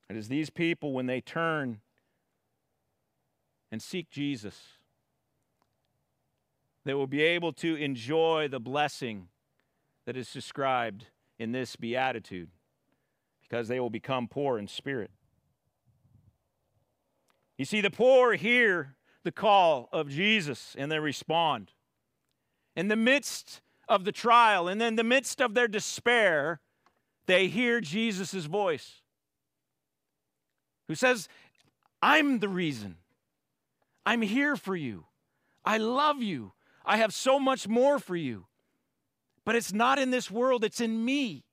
It 0.10 0.16
is 0.16 0.30
these 0.30 0.50
people 0.50 0.94
when 0.94 1.06
they 1.06 1.20
turn 1.20 1.82
and 3.72 3.82
seek 3.82 4.10
Jesus 4.10 4.78
that 6.86 6.96
will 6.96 7.08
be 7.08 7.22
able 7.22 7.52
to 7.54 7.76
enjoy 7.76 8.48
the 8.48 8.60
blessing 8.60 9.28
that 10.06 10.16
is 10.16 10.32
described 10.32 11.06
in 11.40 11.52
this 11.52 11.76
beatitude 11.76 12.50
because 13.42 13.68
they 13.68 13.80
will 13.80 13.90
become 13.90 14.28
poor 14.28 14.60
in 14.60 14.68
spirit. 14.68 15.10
You 17.58 17.66
see, 17.66 17.82
the 17.82 17.90
poor 17.90 18.34
hear 18.34 18.96
the 19.24 19.32
call 19.32 19.90
of 19.92 20.10
Jesus 20.10 20.76
and 20.78 20.92
they 20.92 21.00
respond. 21.00 21.72
In 22.76 22.88
the 22.88 22.96
midst 22.96 23.62
of 23.88 24.06
the 24.06 24.12
trial 24.12 24.68
and 24.68 24.82
in 24.82 24.96
the 24.96 25.04
midst 25.04 25.42
of 25.42 25.56
their 25.56 25.68
despair, 25.68 26.62
they 27.26 27.48
hear 27.48 27.82
Jesus' 27.82 28.46
voice, 28.46 29.02
who 30.88 30.96
says, 30.96 31.28
I'm 32.02 32.40
the 32.40 32.50
reason. 32.50 32.98
I'm 34.06 34.22
here 34.22 34.56
for 34.56 34.76
you. 34.76 35.06
I 35.66 35.78
love 35.78 36.22
you. 36.22 36.54
I 36.86 36.98
have 36.98 37.14
so 37.14 37.40
much 37.40 37.68
more 37.68 38.00
for 38.00 38.16
you. 38.16 38.46
But 39.50 39.56
it's 39.56 39.74
not 39.74 39.98
in 39.98 40.12
this 40.12 40.30
world, 40.30 40.64
it's 40.64 40.80
in 40.80 41.04
me. 41.04 41.44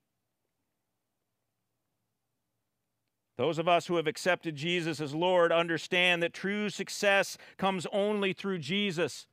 Those 3.38 3.58
of 3.58 3.68
us 3.68 3.86
who 3.86 3.96
have 3.96 4.06
accepted 4.06 4.54
Jesus 4.54 5.00
as 5.00 5.14
Lord 5.14 5.50
understand 5.50 6.22
that 6.22 6.34
true 6.34 6.68
success 6.68 7.38
comes 7.56 7.86
only 7.94 8.34
through 8.34 8.58
Jesus. 8.58 9.26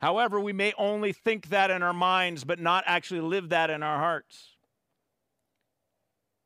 However, 0.00 0.38
we 0.38 0.52
may 0.52 0.72
only 0.78 1.12
think 1.12 1.48
that 1.48 1.72
in 1.72 1.82
our 1.82 1.92
minds, 1.92 2.44
but 2.44 2.60
not 2.60 2.84
actually 2.86 3.22
live 3.22 3.48
that 3.48 3.68
in 3.68 3.82
our 3.82 3.98
hearts. 3.98 4.50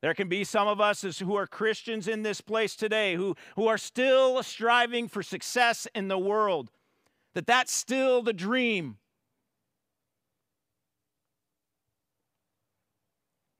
There 0.00 0.14
can 0.14 0.30
be 0.30 0.42
some 0.42 0.68
of 0.68 0.80
us 0.80 1.02
who 1.18 1.36
are 1.36 1.46
Christians 1.46 2.08
in 2.08 2.22
this 2.22 2.40
place 2.40 2.74
today 2.74 3.14
who, 3.14 3.36
who 3.56 3.66
are 3.66 3.76
still 3.76 4.42
striving 4.42 5.06
for 5.06 5.22
success 5.22 5.86
in 5.94 6.08
the 6.08 6.18
world, 6.18 6.70
that 7.34 7.46
that's 7.46 7.74
still 7.74 8.22
the 8.22 8.32
dream. 8.32 8.96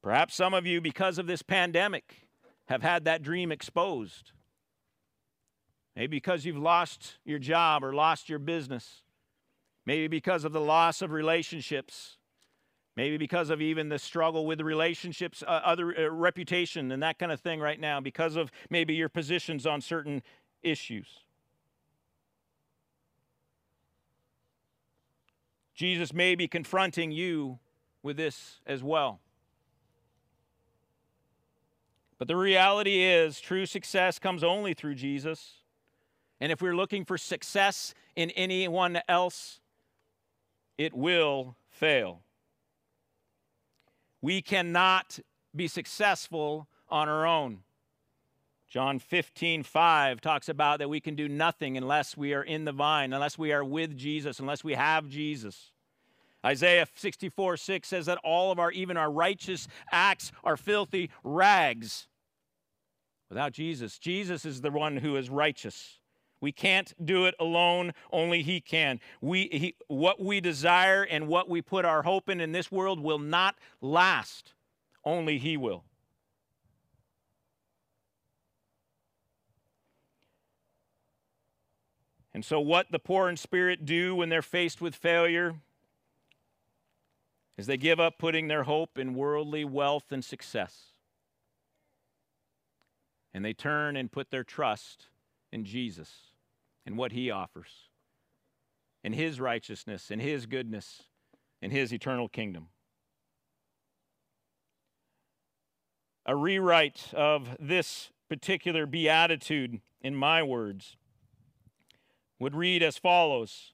Perhaps 0.02 0.34
some 0.34 0.54
of 0.54 0.66
you, 0.66 0.80
because 0.80 1.18
of 1.18 1.26
this 1.26 1.42
pandemic, 1.42 2.28
have 2.68 2.82
had 2.82 3.04
that 3.04 3.22
dream 3.22 3.52
exposed. 3.52 4.32
Maybe 5.94 6.16
because 6.16 6.44
you've 6.44 6.56
lost 6.56 7.18
your 7.24 7.38
job 7.38 7.84
or 7.84 7.92
lost 7.92 8.28
your 8.28 8.38
business. 8.38 9.02
Maybe 9.84 10.08
because 10.08 10.44
of 10.44 10.52
the 10.52 10.60
loss 10.60 11.02
of 11.02 11.10
relationships. 11.10 12.16
Maybe 12.96 13.16
because 13.16 13.50
of 13.50 13.60
even 13.60 13.88
the 13.88 13.98
struggle 13.98 14.46
with 14.46 14.60
relationships, 14.60 15.42
uh, 15.46 15.60
other 15.64 15.94
uh, 15.98 16.10
reputation, 16.10 16.90
and 16.92 17.02
that 17.02 17.18
kind 17.18 17.32
of 17.32 17.40
thing 17.40 17.60
right 17.60 17.78
now, 17.78 18.00
because 18.00 18.36
of 18.36 18.50
maybe 18.68 18.94
your 18.94 19.08
positions 19.08 19.66
on 19.66 19.80
certain 19.80 20.22
issues. 20.62 21.06
Jesus 25.74 26.12
may 26.12 26.34
be 26.34 26.46
confronting 26.46 27.10
you 27.10 27.58
with 28.02 28.16
this 28.16 28.60
as 28.66 28.82
well. 28.82 29.20
But 32.20 32.28
the 32.28 32.36
reality 32.36 33.02
is, 33.02 33.40
true 33.40 33.64
success 33.64 34.18
comes 34.18 34.44
only 34.44 34.74
through 34.74 34.94
Jesus. 34.94 35.54
And 36.38 36.52
if 36.52 36.60
we're 36.60 36.76
looking 36.76 37.06
for 37.06 37.16
success 37.16 37.94
in 38.14 38.28
anyone 38.32 39.00
else, 39.08 39.58
it 40.76 40.92
will 40.92 41.56
fail. 41.70 42.20
We 44.20 44.42
cannot 44.42 45.18
be 45.56 45.66
successful 45.66 46.68
on 46.90 47.08
our 47.08 47.26
own. 47.26 47.60
John 48.68 48.98
15, 48.98 49.62
5 49.62 50.20
talks 50.20 50.50
about 50.50 50.78
that 50.80 50.90
we 50.90 51.00
can 51.00 51.14
do 51.14 51.26
nothing 51.26 51.78
unless 51.78 52.18
we 52.18 52.34
are 52.34 52.42
in 52.42 52.66
the 52.66 52.72
vine, 52.72 53.14
unless 53.14 53.38
we 53.38 53.50
are 53.50 53.64
with 53.64 53.96
Jesus, 53.96 54.38
unless 54.38 54.62
we 54.62 54.74
have 54.74 55.08
Jesus. 55.08 55.72
Isaiah 56.44 56.86
64, 56.94 57.56
6 57.56 57.88
says 57.88 58.06
that 58.06 58.18
all 58.22 58.52
of 58.52 58.58
our, 58.58 58.70
even 58.70 58.98
our 58.98 59.10
righteous 59.10 59.68
acts, 59.90 60.32
are 60.44 60.58
filthy 60.58 61.10
rags 61.24 62.08
without 63.30 63.52
Jesus. 63.52 63.98
Jesus 63.98 64.44
is 64.44 64.60
the 64.60 64.70
one 64.70 64.98
who 64.98 65.16
is 65.16 65.30
righteous. 65.30 66.00
We 66.42 66.52
can't 66.52 66.92
do 67.02 67.26
it 67.26 67.34
alone, 67.38 67.92
only 68.12 68.42
He 68.42 68.60
can. 68.60 69.00
We, 69.20 69.48
he, 69.52 69.74
what 69.88 70.20
we 70.20 70.40
desire 70.40 71.02
and 71.02 71.28
what 71.28 71.48
we 71.48 71.62
put 71.62 71.84
our 71.84 72.02
hope 72.02 72.28
in 72.28 72.40
in 72.40 72.52
this 72.52 72.70
world 72.70 73.00
will 73.00 73.18
not 73.18 73.56
last, 73.80 74.54
only 75.04 75.38
He 75.38 75.56
will. 75.56 75.84
And 82.32 82.44
so, 82.44 82.60
what 82.60 82.90
the 82.90 82.98
poor 82.98 83.28
in 83.28 83.36
spirit 83.36 83.84
do 83.84 84.14
when 84.14 84.28
they're 84.28 84.40
faced 84.40 84.80
with 84.80 84.94
failure 84.94 85.56
is 87.58 87.66
they 87.66 87.76
give 87.76 88.00
up 88.00 88.18
putting 88.18 88.48
their 88.48 88.62
hope 88.62 88.96
in 88.96 89.14
worldly 89.14 89.64
wealth 89.64 90.10
and 90.10 90.24
success. 90.24 90.89
And 93.32 93.44
they 93.44 93.52
turn 93.52 93.96
and 93.96 94.10
put 94.10 94.30
their 94.30 94.44
trust 94.44 95.06
in 95.52 95.64
Jesus 95.64 96.32
and 96.84 96.96
what 96.96 97.12
he 97.12 97.30
offers, 97.30 97.88
in 99.04 99.12
his 99.12 99.40
righteousness, 99.40 100.10
in 100.10 100.18
his 100.18 100.46
goodness, 100.46 101.04
in 101.62 101.70
his 101.70 101.92
eternal 101.92 102.28
kingdom. 102.28 102.68
A 106.26 106.34
rewrite 106.34 107.12
of 107.14 107.56
this 107.58 108.10
particular 108.28 108.86
beatitude, 108.86 109.80
in 110.00 110.14
my 110.14 110.42
words, 110.42 110.96
would 112.38 112.54
read 112.54 112.82
as 112.82 112.96
follows 112.96 113.72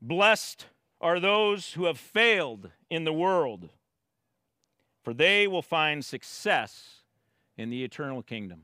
Blessed 0.00 0.66
are 1.00 1.20
those 1.20 1.72
who 1.72 1.84
have 1.84 1.98
failed 1.98 2.70
in 2.90 3.04
the 3.04 3.12
world, 3.12 3.68
for 5.02 5.12
they 5.12 5.46
will 5.46 5.62
find 5.62 6.04
success 6.04 6.97
in 7.58 7.70
the 7.70 7.82
eternal 7.82 8.22
kingdom. 8.22 8.62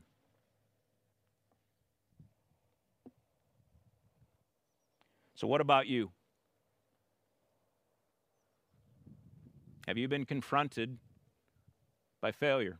So, 5.35 5.47
what 5.47 5.59
about 5.59 5.85
you? 5.85 6.11
Have 9.85 9.97
you 9.97 10.07
been 10.07 10.25
confronted 10.25 10.97
by 12.21 12.31
failure? 12.31 12.79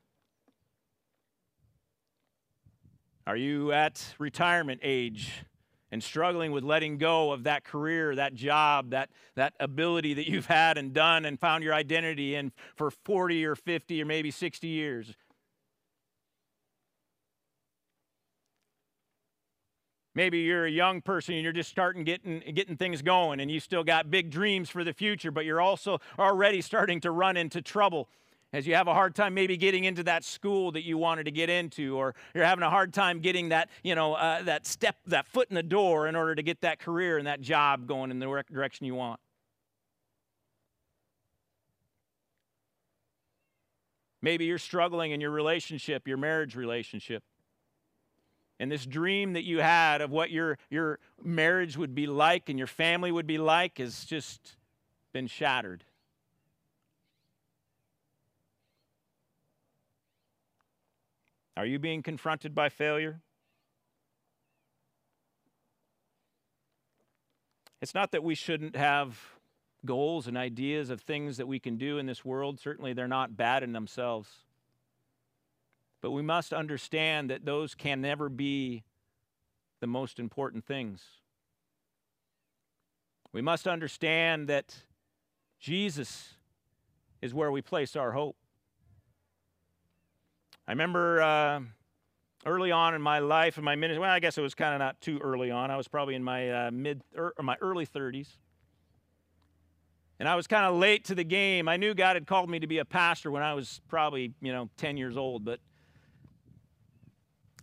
Are 3.27 3.35
you 3.35 3.71
at 3.71 4.15
retirement 4.17 4.79
age 4.83 5.43
and 5.91 6.01
struggling 6.01 6.51
with 6.51 6.63
letting 6.63 6.97
go 6.97 7.31
of 7.31 7.43
that 7.43 7.63
career, 7.63 8.15
that 8.15 8.35
job, 8.35 8.91
that, 8.91 9.09
that 9.35 9.53
ability 9.59 10.13
that 10.13 10.27
you've 10.27 10.45
had 10.45 10.77
and 10.77 10.93
done 10.93 11.25
and 11.25 11.39
found 11.39 11.63
your 11.63 11.73
identity 11.73 12.35
in 12.35 12.51
for 12.75 12.89
40 12.89 13.45
or 13.45 13.55
50 13.55 14.01
or 14.01 14.05
maybe 14.05 14.31
60 14.31 14.67
years? 14.67 15.13
Maybe 20.15 20.39
you're 20.39 20.65
a 20.65 20.71
young 20.71 21.01
person 21.01 21.35
and 21.35 21.43
you're 21.43 21.51
just 21.51 21.69
starting 21.69 22.05
getting 22.05 22.39
getting 22.53 22.77
things 22.77 23.01
going 23.01 23.41
and 23.41 23.51
you 23.51 23.59
still 23.59 23.83
got 23.83 24.09
big 24.09 24.31
dreams 24.31 24.69
for 24.69 24.85
the 24.85 24.93
future, 24.93 25.29
but 25.29 25.43
you're 25.43 25.59
also 25.59 25.99
already 26.17 26.61
starting 26.61 27.01
to 27.01 27.11
run 27.11 27.35
into 27.35 27.61
trouble 27.61 28.07
as 28.53 28.65
you 28.65 28.73
have 28.75 28.87
a 28.87 28.93
hard 28.93 29.13
time 29.13 29.33
maybe 29.33 29.57
getting 29.57 29.83
into 29.83 30.03
that 30.03 30.23
school 30.23 30.71
that 30.71 30.83
you 30.83 30.97
wanted 30.97 31.25
to 31.25 31.31
get 31.31 31.49
into 31.49 31.97
or 31.97 32.15
you're 32.33 32.45
having 32.45 32.63
a 32.63 32.69
hard 32.69 32.93
time 32.93 33.19
getting 33.19 33.49
that 33.49 33.69
you 33.83 33.93
know 33.93 34.13
uh, 34.13 34.41
that 34.43 34.65
step 34.65 34.95
that 35.05 35.27
foot 35.27 35.49
in 35.49 35.55
the 35.55 35.63
door 35.63 36.07
in 36.07 36.15
order 36.15 36.33
to 36.33 36.41
get 36.41 36.61
that 36.61 36.79
career 36.79 37.17
and 37.17 37.27
that 37.27 37.41
job 37.41 37.85
going 37.85 38.09
in 38.09 38.19
the 38.19 38.43
direction 38.49 38.85
you 38.85 38.95
want. 38.95 39.19
Maybe 44.21 44.45
you're 44.45 44.57
struggling 44.57 45.11
in 45.11 45.19
your 45.19 45.31
relationship 45.31 46.07
your 46.07 46.17
marriage 46.17 46.55
relationship 46.55 47.21
and 48.59 48.71
this 48.71 48.85
dream 48.85 49.33
that 49.33 49.43
you 49.43 49.59
had 49.59 50.01
of 50.01 50.11
what 50.11 50.31
your, 50.31 50.57
your 50.69 50.99
marriage 51.23 51.77
would 51.77 51.93
be 51.93 52.07
like 52.07 52.49
and 52.49 52.57
your 52.57 52.67
family 52.67 53.11
would 53.11 53.27
be 53.27 53.37
like 53.37 53.77
has 53.77 54.05
just 54.05 54.55
been 55.11 55.27
shattered. 55.27 55.83
Are 61.57 61.65
you 61.65 61.79
being 61.79 62.03
confronted 62.03 62.53
by 62.53 62.69
failure? 62.69 63.21
It's 67.81 67.93
not 67.93 68.11
that 68.11 68.23
we 68.23 68.35
shouldn't 68.35 68.75
have 68.75 69.17
goals 69.85 70.27
and 70.27 70.37
ideas 70.37 70.89
of 70.89 71.01
things 71.01 71.37
that 71.37 71.47
we 71.47 71.59
can 71.59 71.77
do 71.77 71.97
in 71.97 72.07
this 72.07 72.25
world. 72.25 72.59
Certainly, 72.59 72.93
they're 72.93 73.07
not 73.07 73.37
bad 73.37 73.63
in 73.63 73.73
themselves. 73.73 74.44
But 76.05 76.11
we 76.11 76.21
must 76.21 76.53
understand 76.53 77.31
that 77.31 77.45
those 77.45 77.73
can 77.73 77.99
never 77.99 78.29
be 78.29 78.83
the 79.79 79.87
most 79.87 80.19
important 80.19 80.63
things. 80.63 81.01
We 83.33 83.41
must 83.41 83.67
understand 83.67 84.47
that 84.49 84.75
Jesus 85.59 86.35
is 87.23 87.33
where 87.33 87.51
we 87.51 87.63
place 87.63 87.95
our 87.95 88.11
hope. 88.11 88.35
I 90.67 90.73
remember 90.73 91.23
uh, 91.23 91.61
early 92.45 92.71
on 92.71 92.93
in 92.93 93.01
my 93.01 93.17
life, 93.17 93.57
in 93.57 93.63
my 93.63 93.75
ministry, 93.75 93.99
well, 93.99 94.11
I 94.11 94.19
guess 94.19 94.37
it 94.37 94.41
was 94.41 94.53
kind 94.53 94.75
of 94.75 94.79
not 94.79 95.01
too 95.01 95.17
early 95.23 95.49
on. 95.49 95.71
I 95.71 95.75
was 95.75 95.87
probably 95.87 96.13
in 96.13 96.23
my 96.23 96.67
uh, 96.67 96.69
mid 96.71 97.01
or 97.17 97.33
er, 97.39 97.41
my 97.41 97.55
early 97.61 97.87
30s. 97.87 98.27
And 100.19 100.29
I 100.29 100.35
was 100.35 100.45
kind 100.45 100.67
of 100.67 100.75
late 100.75 101.05
to 101.05 101.15
the 101.15 101.23
game. 101.23 101.67
I 101.67 101.77
knew 101.77 101.95
God 101.95 102.15
had 102.15 102.27
called 102.27 102.47
me 102.47 102.59
to 102.59 102.67
be 102.67 102.77
a 102.77 102.85
pastor 102.85 103.31
when 103.31 103.41
I 103.41 103.55
was 103.55 103.81
probably, 103.87 104.33
you 104.39 104.53
know, 104.53 104.69
10 104.77 104.97
years 104.97 105.17
old, 105.17 105.43
but 105.43 105.59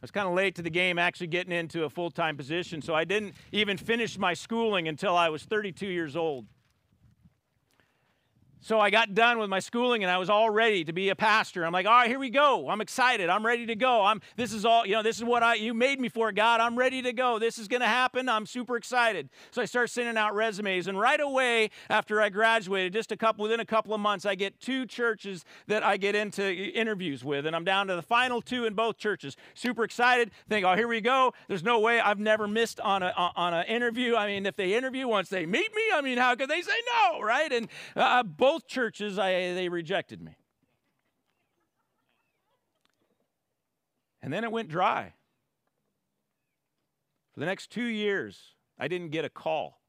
was 0.02 0.10
kind 0.10 0.28
of 0.28 0.34
late 0.34 0.56
to 0.56 0.62
the 0.62 0.70
game 0.70 0.98
actually 0.98 1.28
getting 1.28 1.52
into 1.52 1.84
a 1.84 1.90
full 1.90 2.10
time 2.10 2.36
position, 2.36 2.82
so 2.82 2.94
I 2.94 3.04
didn't 3.04 3.34
even 3.52 3.78
finish 3.78 4.18
my 4.18 4.34
schooling 4.34 4.88
until 4.88 5.16
I 5.16 5.28
was 5.28 5.44
32 5.44 5.86
years 5.86 6.16
old. 6.16 6.46
So 8.64 8.78
I 8.78 8.90
got 8.90 9.12
done 9.12 9.40
with 9.40 9.50
my 9.50 9.58
schooling 9.58 10.04
and 10.04 10.10
I 10.10 10.18
was 10.18 10.30
all 10.30 10.48
ready 10.48 10.84
to 10.84 10.92
be 10.92 11.08
a 11.08 11.16
pastor. 11.16 11.66
I'm 11.66 11.72
like, 11.72 11.84
all 11.84 11.92
right, 11.92 12.08
here 12.08 12.20
we 12.20 12.30
go. 12.30 12.68
I'm 12.68 12.80
excited. 12.80 13.28
I'm 13.28 13.44
ready 13.44 13.66
to 13.66 13.74
go. 13.74 14.04
I'm 14.04 14.20
this 14.36 14.52
is 14.52 14.64
all, 14.64 14.86
you 14.86 14.92
know, 14.92 15.02
this 15.02 15.16
is 15.16 15.24
what 15.24 15.42
I 15.42 15.54
you 15.54 15.74
made 15.74 15.98
me 15.98 16.08
for, 16.08 16.30
God. 16.30 16.60
I'm 16.60 16.78
ready 16.78 17.02
to 17.02 17.12
go. 17.12 17.40
This 17.40 17.58
is 17.58 17.66
gonna 17.66 17.88
happen. 17.88 18.28
I'm 18.28 18.46
super 18.46 18.76
excited. 18.76 19.30
So 19.50 19.62
I 19.62 19.64
start 19.64 19.90
sending 19.90 20.16
out 20.16 20.36
resumes. 20.36 20.86
And 20.86 20.96
right 20.96 21.20
away, 21.20 21.70
after 21.90 22.22
I 22.22 22.28
graduated, 22.28 22.92
just 22.92 23.10
a 23.10 23.16
couple 23.16 23.42
within 23.42 23.58
a 23.58 23.64
couple 23.64 23.94
of 23.94 24.00
months, 24.00 24.24
I 24.24 24.36
get 24.36 24.60
two 24.60 24.86
churches 24.86 25.44
that 25.66 25.82
I 25.82 25.96
get 25.96 26.14
into 26.14 26.48
interviews 26.48 27.24
with. 27.24 27.46
And 27.46 27.56
I'm 27.56 27.64
down 27.64 27.88
to 27.88 27.96
the 27.96 28.02
final 28.02 28.40
two 28.40 28.64
in 28.64 28.74
both 28.74 28.96
churches. 28.96 29.36
Super 29.54 29.82
excited. 29.82 30.30
Think, 30.48 30.64
oh, 30.64 30.76
here 30.76 30.86
we 30.86 31.00
go. 31.00 31.34
There's 31.48 31.64
no 31.64 31.80
way 31.80 31.98
I've 31.98 32.20
never 32.20 32.46
missed 32.46 32.78
on 32.78 33.02
a 33.02 33.12
on 33.16 33.54
an 33.54 33.66
interview. 33.66 34.14
I 34.14 34.28
mean, 34.28 34.46
if 34.46 34.54
they 34.54 34.74
interview 34.74 35.08
once 35.08 35.30
they 35.30 35.46
meet 35.46 35.74
me, 35.74 35.82
I 35.92 36.00
mean, 36.00 36.16
how 36.16 36.36
could 36.36 36.48
they 36.48 36.62
say 36.62 36.70
no, 36.94 37.22
right? 37.22 37.52
And 37.52 37.68
uh, 37.96 38.22
both 38.22 38.51
both 38.52 38.66
churches, 38.66 39.18
I, 39.18 39.32
they 39.54 39.70
rejected 39.70 40.20
me. 40.20 40.36
And 44.20 44.30
then 44.30 44.44
it 44.44 44.52
went 44.52 44.68
dry. 44.68 45.14
For 47.32 47.40
the 47.40 47.46
next 47.46 47.70
two 47.70 47.86
years, 47.86 48.54
I 48.78 48.88
didn't 48.88 49.08
get 49.08 49.24
a 49.24 49.30
call. 49.30 49.80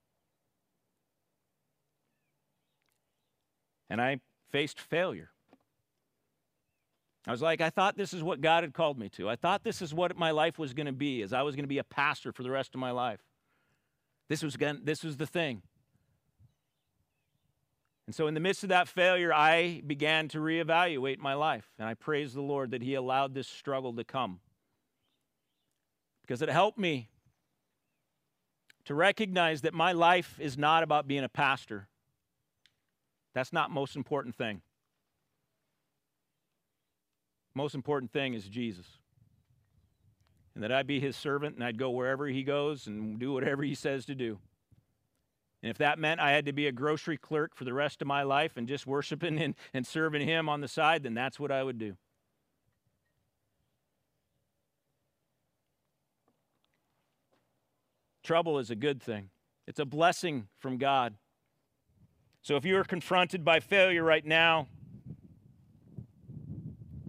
And 3.90 4.02
I 4.02 4.22
faced 4.50 4.80
failure. 4.80 5.32
I 7.28 7.32
was 7.32 7.42
like, 7.42 7.60
I 7.60 7.70
thought 7.70 7.98
this 7.98 8.14
is 8.14 8.24
what 8.24 8.40
God 8.40 8.64
had 8.64 8.74
called 8.74 8.98
me 8.98 9.10
to. 9.10 9.30
I 9.30 9.36
thought 9.36 9.64
this 9.64 9.82
is 9.82 9.94
what 9.94 10.18
my 10.18 10.32
life 10.32 10.58
was 10.58 10.74
going 10.74 10.88
to 10.88 10.94
be, 10.94 11.22
as 11.22 11.34
I 11.34 11.42
was 11.42 11.56
going 11.56 11.66
to 11.66 11.70
be 11.70 11.80
a 11.80 11.84
pastor 11.84 12.32
for 12.32 12.44
the 12.44 12.52
rest 12.52 12.74
of 12.74 12.80
my 12.80 12.92
life. 12.92 13.20
This 14.30 14.42
was, 14.42 14.56
gonna, 14.56 14.80
this 14.82 15.04
was 15.04 15.18
the 15.18 15.28
thing. 15.28 15.64
And 18.06 18.14
so, 18.14 18.28
in 18.28 18.34
the 18.34 18.40
midst 18.40 18.64
of 18.64 18.70
that 18.70 18.88
failure, 18.88 19.34
I 19.34 19.82
began 19.88 20.28
to 20.30 20.40
reevaluate 20.40 21.20
my 21.20 21.36
life. 21.36 21.72
And 21.80 21.88
I 21.88 21.94
praise 21.94 22.34
the 22.34 22.42
Lord 22.42 22.72
that 22.72 22.82
He 22.82 22.96
allowed 22.96 23.34
this 23.34 23.48
struggle 23.48 23.94
to 23.94 24.04
come. 24.04 24.40
Because 26.22 26.42
it 26.42 26.50
helped 26.50 26.78
me 26.78 27.10
to 28.86 28.94
recognize 28.94 29.62
that 29.62 29.74
my 29.74 29.94
life 29.94 30.38
is 30.40 30.58
not 30.58 30.84
about 30.84 31.08
being 31.08 31.24
a 31.24 31.30
pastor. 31.30 31.88
That's 33.34 33.54
not 33.54 33.72
most 33.72 33.96
important 33.96 34.36
thing. 34.36 34.62
Most 37.56 37.76
important 37.76 38.12
thing 38.12 38.34
is 38.34 38.48
Jesus. 38.48 38.86
And 40.56 40.64
that 40.64 40.72
I'd 40.72 40.88
be 40.88 41.00
his 41.00 41.16
servant 41.16 41.56
and 41.56 41.64
I'd 41.64 41.78
go 41.78 41.90
wherever 41.90 42.28
he 42.28 42.44
goes 42.44 42.88
and 42.88 43.18
do 43.20 43.32
whatever 43.34 43.64
he 43.64 43.76
says 43.76 44.06
to 44.06 44.16
do. 44.16 44.40
And 45.64 45.70
if 45.70 45.78
that 45.78 45.98
meant 45.98 46.20
I 46.20 46.32
had 46.32 46.46
to 46.48 46.52
be 46.52 46.68
a 46.68 46.74
grocery 46.74 47.18
clerk 47.18 47.56
for 47.56 47.64
the 47.64 47.74
rest 47.74 48.02
of 48.02 48.08
my 48.08 48.24
life 48.24 48.58
and 48.58 48.68
just 48.68 48.86
worshiping 48.86 49.40
and, 49.40 49.56
and 49.74 49.88
serving 49.88 50.28
Him 50.28 50.50
on 50.50 50.60
the 50.60 50.68
side, 50.68 51.04
then 51.04 51.14
that's 51.14 51.40
what 51.40 51.52
I 51.52 51.64
would 51.64 51.78
do. 51.78 51.96
Trouble 58.24 58.60
is 58.60 58.70
a 58.70 58.76
good 58.76 59.02
thing, 59.02 59.30
it's 59.66 59.80
a 59.80 59.86
blessing 59.86 60.48
from 60.60 60.78
God. 60.78 61.16
So 62.42 62.58
if 62.58 62.66
you 62.66 62.78
are 62.78 62.84
confronted 62.84 63.46
by 63.46 63.62
failure 63.62 64.04
right 64.04 64.26
now, 64.26 64.68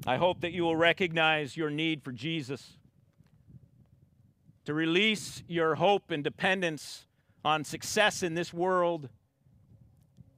I 0.07 0.17
hope 0.17 0.43
that 0.43 0.53
you 0.53 0.63
will 0.63 0.77
recognize 0.77 1.57
your 1.57 1.71
need 1.71 2.05
for 2.05 2.13
Jesus, 2.13 2.79
to 4.65 4.75
release 4.75 5.43
your 5.49 5.75
hope 5.75 6.13
and 6.13 6.23
dependence 6.23 7.07
on 7.45 7.65
success 7.65 8.23
in 8.23 8.35
this 8.35 8.53
world 8.53 9.09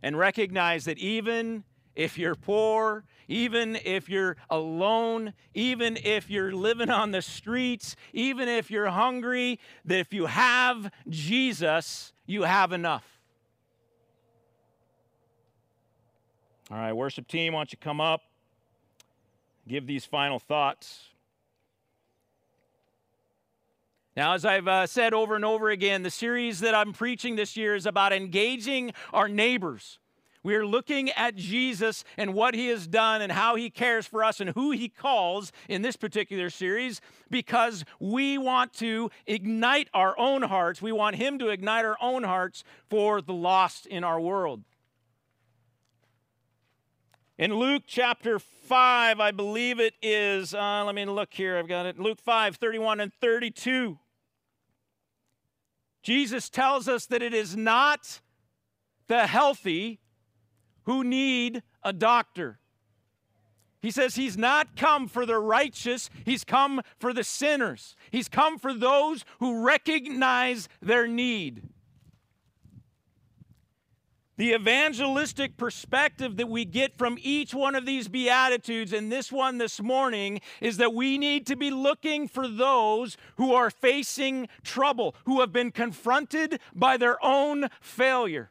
and 0.03 0.19
recognize 0.19 0.85
that 0.85 0.99
even 0.99 1.65
if 1.95 2.19
you're 2.19 2.35
poor, 2.35 3.05
even 3.29 3.77
if 3.85 4.09
you're 4.09 4.37
alone, 4.51 5.33
even 5.55 5.97
if 5.97 6.29
you're 6.29 6.53
living 6.53 6.91
on 6.91 7.11
the 7.11 7.23
streets, 7.23 7.97
even 8.13 8.49
if 8.49 8.71
you're 8.71 8.89
hungry, 8.89 9.59
that 9.85 9.99
if 9.99 10.13
you 10.13 10.27
have 10.27 10.91
Jesus, 11.09 12.13
you 12.27 12.43
have 12.43 12.73
enough. 12.73 13.05
All 16.71 16.77
right, 16.77 16.93
worship 16.93 17.29
team, 17.29 17.53
why 17.53 17.61
don't 17.61 17.73
you 17.73 17.79
come 17.79 18.01
up? 18.01 18.23
Give 19.69 19.87
these 19.87 20.05
final 20.05 20.39
thoughts. 20.39 21.09
Now, 24.17 24.33
as 24.33 24.47
I've 24.47 24.67
uh, 24.67 24.87
said 24.87 25.13
over 25.13 25.37
and 25.37 25.45
over 25.45 25.69
again, 25.69 26.03
the 26.03 26.11
series 26.11 26.61
that 26.61 26.75
I'm 26.75 26.95
preaching 26.95 27.37
this 27.37 27.55
year 27.55 27.75
is 27.75 27.85
about 27.85 28.15
engaging 28.15 28.93
our 29.13 29.29
neighbors. 29.29 29.99
We 30.43 30.55
are 30.55 30.65
looking 30.65 31.11
at 31.11 31.35
Jesus 31.35 32.03
and 32.17 32.33
what 32.33 32.55
he 32.55 32.69
has 32.69 32.87
done 32.87 33.21
and 33.21 33.31
how 33.31 33.57
he 33.57 33.69
cares 33.69 34.07
for 34.07 34.25
us 34.25 34.41
and 34.41 34.51
who 34.51 34.71
he 34.71 34.89
calls 34.89 35.53
in 35.69 35.83
this 35.83 35.97
particular 35.97 36.49
series 36.49 37.03
because 37.29 37.85
we 38.01 38.39
want 38.39 38.73
to 38.75 39.11
ignite 39.27 39.89
our 39.93 40.19
own 40.19 40.43
hearts. 40.43 40.81
We 40.81 40.93
want 40.93 41.17
him 41.17 41.39
to 41.41 41.49
ignite 41.49 41.85
our 41.85 41.99
own 42.01 42.23
hearts 42.23 42.65
for 42.89 43.21
the 43.21 43.35
lost 43.35 43.85
in 43.85 44.03
our 44.03 44.21
world. 44.21 44.63
In 47.37 47.53
Luke 47.53 47.83
chapter 47.87 48.39
5, 48.39 49.21
I 49.21 49.31
believe 49.31 49.79
it 49.79 49.93
is, 50.01 50.55
uh, 50.55 50.85
let 50.87 50.95
me 50.95 51.05
look 51.05 51.35
here, 51.35 51.59
I've 51.59 51.69
got 51.69 51.85
it. 51.85 51.99
Luke 51.99 52.21
5, 52.21 52.57
31 52.57 53.01
and 53.01 53.13
32. 53.21 53.99
Jesus 56.07 56.49
tells 56.49 56.87
us 56.87 57.07
that 57.07 57.21
it 57.21 57.35
is 57.35 57.57
not 57.57 58.21
the 59.09 59.27
healthy 59.27 59.99
who 60.85 61.03
need 61.03 61.65
a 61.83 61.93
doctor. 61.93 62.61
He 63.83 63.91
says 63.91 64.15
he's 64.15 64.39
not 64.39 64.77
come 64.77 65.09
for 65.09 65.27
the 65.27 65.41
righteous, 65.41 66.09
he's 66.25 66.45
come 66.45 66.81
for 67.01 67.13
the 67.13 67.25
sinners. 67.25 67.97
He's 68.13 68.29
come 68.29 68.57
for 68.57 68.73
those 68.73 69.25
who 69.41 69.65
recognize 69.65 70.69
their 70.81 71.09
need. 71.09 71.65
The 74.37 74.53
evangelistic 74.53 75.57
perspective 75.57 76.37
that 76.37 76.49
we 76.49 76.67
get 76.67 76.99
from 76.99 77.17
each 77.23 77.55
one 77.55 77.75
of 77.75 77.87
these 77.87 78.07
Beatitudes 78.07 78.93
and 78.93 79.11
this 79.11 79.33
one 79.33 79.57
this 79.57 79.81
morning 79.81 80.41
is 80.61 80.77
that 80.77 80.93
we 80.93 81.17
need 81.17 81.47
to 81.47 81.57
be 81.57 81.71
looking 81.71 82.29
for 82.29 82.47
those 82.47 83.17
who 83.37 83.55
are 83.55 83.71
facing 83.71 84.49
trouble, 84.63 85.15
who 85.25 85.41
have 85.41 85.53
been 85.53 85.71
confronted 85.71 86.61
by 86.75 86.99
their 86.99 87.23
own 87.25 87.69
failure. 87.81 88.51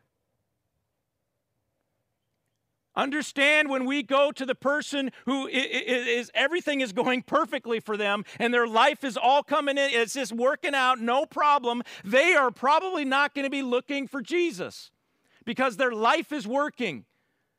Understand 2.95 3.69
when 3.69 3.85
we 3.85 4.01
go 4.01 4.31
to 4.31 4.45
the 4.45 4.55
person 4.55 5.11
who 5.25 5.47
is, 5.47 6.31
everything 6.33 6.81
is 6.81 6.93
going 6.93 7.21
perfectly 7.21 7.79
for 7.79 7.97
them 7.97 8.23
and 8.39 8.53
their 8.53 8.67
life 8.67 9.03
is 9.03 9.17
all 9.17 9.43
coming 9.43 9.77
in, 9.77 9.89
it's 9.91 10.13
just 10.13 10.31
working 10.31 10.73
out, 10.73 10.99
no 10.99 11.25
problem. 11.25 11.83
They 12.03 12.33
are 12.33 12.51
probably 12.51 13.05
not 13.05 13.35
going 13.35 13.43
to 13.43 13.51
be 13.51 13.61
looking 13.61 14.07
for 14.07 14.21
Jesus 14.21 14.91
because 15.45 15.77
their 15.77 15.91
life 15.91 16.31
is 16.31 16.47
working. 16.47 17.05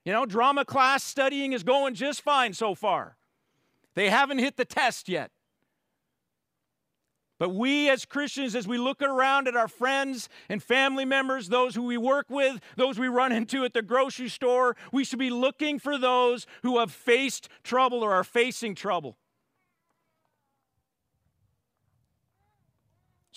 You 0.05 0.13
know, 0.13 0.27
drama 0.27 0.65
class 0.65 1.03
studying 1.03 1.53
is 1.53 1.63
going 1.63 1.95
just 1.95 2.21
fine 2.21 2.53
so 2.53 2.75
far. 2.75 3.17
They 3.95 4.11
haven't 4.11 4.39
hit 4.39 4.57
the 4.57 4.65
test 4.65 5.09
yet. 5.09 5.31
But 7.39 7.51
we 7.51 7.91
as 7.91 8.05
Christians, 8.05 8.55
as 8.55 8.67
we 8.67 8.79
look 8.79 9.03
around 9.03 9.47
at 9.47 9.57
our 9.57 9.69
friends 9.69 10.29
and 10.49 10.63
family 10.63 11.05
members, 11.05 11.49
those 11.49 11.75
who 11.75 11.83
we 11.83 11.99
work 11.99 12.31
with, 12.31 12.61
those 12.77 12.99
we 12.99 13.09
run 13.09 13.31
into 13.31 13.65
at 13.65 13.75
the 13.75 13.83
grocery 13.83 14.29
store, 14.29 14.75
we 14.91 15.05
should 15.05 15.19
be 15.19 15.29
looking 15.29 15.79
for 15.79 15.99
those 15.99 16.47
who 16.63 16.79
have 16.79 16.91
faced 16.91 17.49
trouble 17.63 18.03
or 18.03 18.15
are 18.15 18.25
facing 18.25 18.75
trouble. 18.75 19.19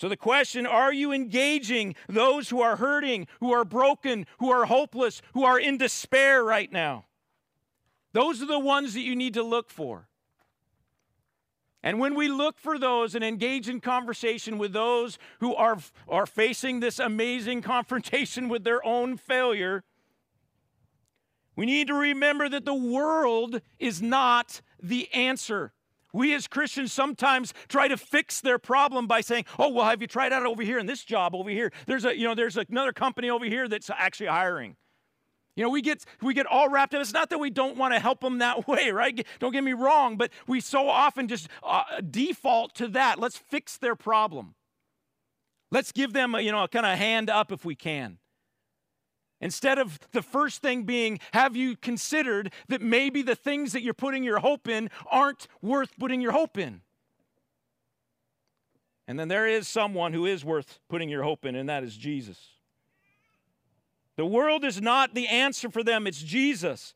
So, 0.00 0.08
the 0.08 0.16
question 0.16 0.64
are 0.64 0.94
you 0.94 1.12
engaging 1.12 1.94
those 2.08 2.48
who 2.48 2.62
are 2.62 2.76
hurting, 2.76 3.26
who 3.40 3.52
are 3.52 3.66
broken, 3.66 4.26
who 4.38 4.50
are 4.50 4.64
hopeless, 4.64 5.20
who 5.34 5.44
are 5.44 5.60
in 5.60 5.76
despair 5.76 6.42
right 6.42 6.72
now? 6.72 7.04
Those 8.14 8.42
are 8.42 8.46
the 8.46 8.58
ones 8.58 8.94
that 8.94 9.02
you 9.02 9.14
need 9.14 9.34
to 9.34 9.42
look 9.42 9.68
for. 9.68 10.08
And 11.82 12.00
when 12.00 12.14
we 12.14 12.28
look 12.28 12.58
for 12.58 12.78
those 12.78 13.14
and 13.14 13.22
engage 13.22 13.68
in 13.68 13.82
conversation 13.82 14.56
with 14.56 14.72
those 14.72 15.18
who 15.40 15.54
are, 15.54 15.76
are 16.08 16.24
facing 16.24 16.80
this 16.80 16.98
amazing 16.98 17.60
confrontation 17.76 18.48
with 18.48 18.64
their 18.64 18.82
own 18.82 19.18
failure, 19.18 19.84
we 21.56 21.66
need 21.66 21.88
to 21.88 21.94
remember 21.94 22.48
that 22.48 22.64
the 22.64 22.72
world 22.72 23.60
is 23.78 24.00
not 24.00 24.62
the 24.82 25.12
answer. 25.12 25.74
We 26.12 26.34
as 26.34 26.46
Christians 26.46 26.92
sometimes 26.92 27.54
try 27.68 27.88
to 27.88 27.96
fix 27.96 28.40
their 28.40 28.58
problem 28.58 29.06
by 29.06 29.20
saying, 29.20 29.44
"Oh, 29.58 29.68
well, 29.68 29.86
have 29.86 30.00
you 30.00 30.06
tried 30.06 30.32
out 30.32 30.46
over 30.46 30.62
here 30.62 30.78
in 30.78 30.86
this 30.86 31.04
job 31.04 31.34
over 31.34 31.50
here? 31.50 31.72
There's 31.86 32.04
a, 32.04 32.16
you 32.16 32.24
know, 32.24 32.34
there's 32.34 32.56
another 32.56 32.92
company 32.92 33.30
over 33.30 33.44
here 33.44 33.68
that's 33.68 33.90
actually 33.90 34.26
hiring." 34.26 34.76
You 35.56 35.64
know, 35.64 35.70
we 35.70 35.82
get 35.82 36.04
we 36.22 36.32
get 36.32 36.46
all 36.46 36.68
wrapped 36.68 36.94
up. 36.94 37.00
It's 37.00 37.12
not 37.12 37.28
that 37.30 37.38
we 37.38 37.50
don't 37.50 37.76
want 37.76 37.92
to 37.92 38.00
help 38.00 38.20
them 38.20 38.38
that 38.38 38.66
way, 38.68 38.90
right? 38.90 39.26
Don't 39.40 39.52
get 39.52 39.64
me 39.64 39.72
wrong, 39.72 40.16
but 40.16 40.30
we 40.46 40.60
so 40.60 40.88
often 40.88 41.28
just 41.28 41.48
uh, 41.62 41.82
default 42.08 42.74
to 42.76 42.88
that. 42.88 43.18
Let's 43.18 43.36
fix 43.36 43.76
their 43.76 43.96
problem. 43.96 44.54
Let's 45.70 45.92
give 45.92 46.12
them, 46.12 46.34
a, 46.34 46.40
you 46.40 46.50
know, 46.50 46.64
a 46.64 46.68
kind 46.68 46.86
of 46.86 46.98
hand 46.98 47.30
up 47.30 47.52
if 47.52 47.64
we 47.64 47.74
can. 47.74 48.19
Instead 49.40 49.78
of 49.78 49.98
the 50.12 50.22
first 50.22 50.60
thing 50.60 50.82
being, 50.84 51.18
have 51.32 51.56
you 51.56 51.76
considered 51.76 52.52
that 52.68 52.82
maybe 52.82 53.22
the 53.22 53.34
things 53.34 53.72
that 53.72 53.82
you're 53.82 53.94
putting 53.94 54.22
your 54.22 54.40
hope 54.40 54.68
in 54.68 54.90
aren't 55.10 55.48
worth 55.62 55.96
putting 55.98 56.20
your 56.20 56.32
hope 56.32 56.58
in? 56.58 56.82
And 59.08 59.18
then 59.18 59.28
there 59.28 59.46
is 59.48 59.66
someone 59.66 60.12
who 60.12 60.26
is 60.26 60.44
worth 60.44 60.78
putting 60.88 61.08
your 61.08 61.22
hope 61.22 61.44
in, 61.44 61.56
and 61.56 61.68
that 61.68 61.82
is 61.82 61.96
Jesus. 61.96 62.38
The 64.16 64.26
world 64.26 64.64
is 64.64 64.80
not 64.80 65.14
the 65.14 65.26
answer 65.26 65.70
for 65.70 65.82
them, 65.82 66.06
it's 66.06 66.22
Jesus. 66.22 66.94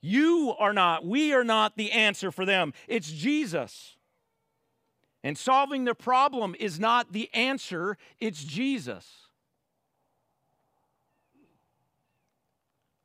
You 0.00 0.54
are 0.58 0.72
not, 0.72 1.06
we 1.06 1.32
are 1.32 1.44
not 1.44 1.76
the 1.76 1.92
answer 1.92 2.30
for 2.30 2.44
them, 2.44 2.74
it's 2.88 3.10
Jesus. 3.10 3.96
And 5.22 5.38
solving 5.38 5.84
the 5.84 5.94
problem 5.94 6.54
is 6.58 6.78
not 6.78 7.12
the 7.12 7.30
answer, 7.32 7.96
it's 8.20 8.44
Jesus. 8.44 9.25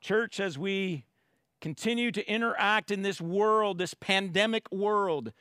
Church, 0.01 0.39
as 0.39 0.57
we 0.57 1.05
continue 1.61 2.11
to 2.11 2.27
interact 2.27 2.91
in 2.91 3.03
this 3.03 3.21
world, 3.21 3.77
this 3.77 3.93
pandemic 3.93 4.69
world, 4.71 5.31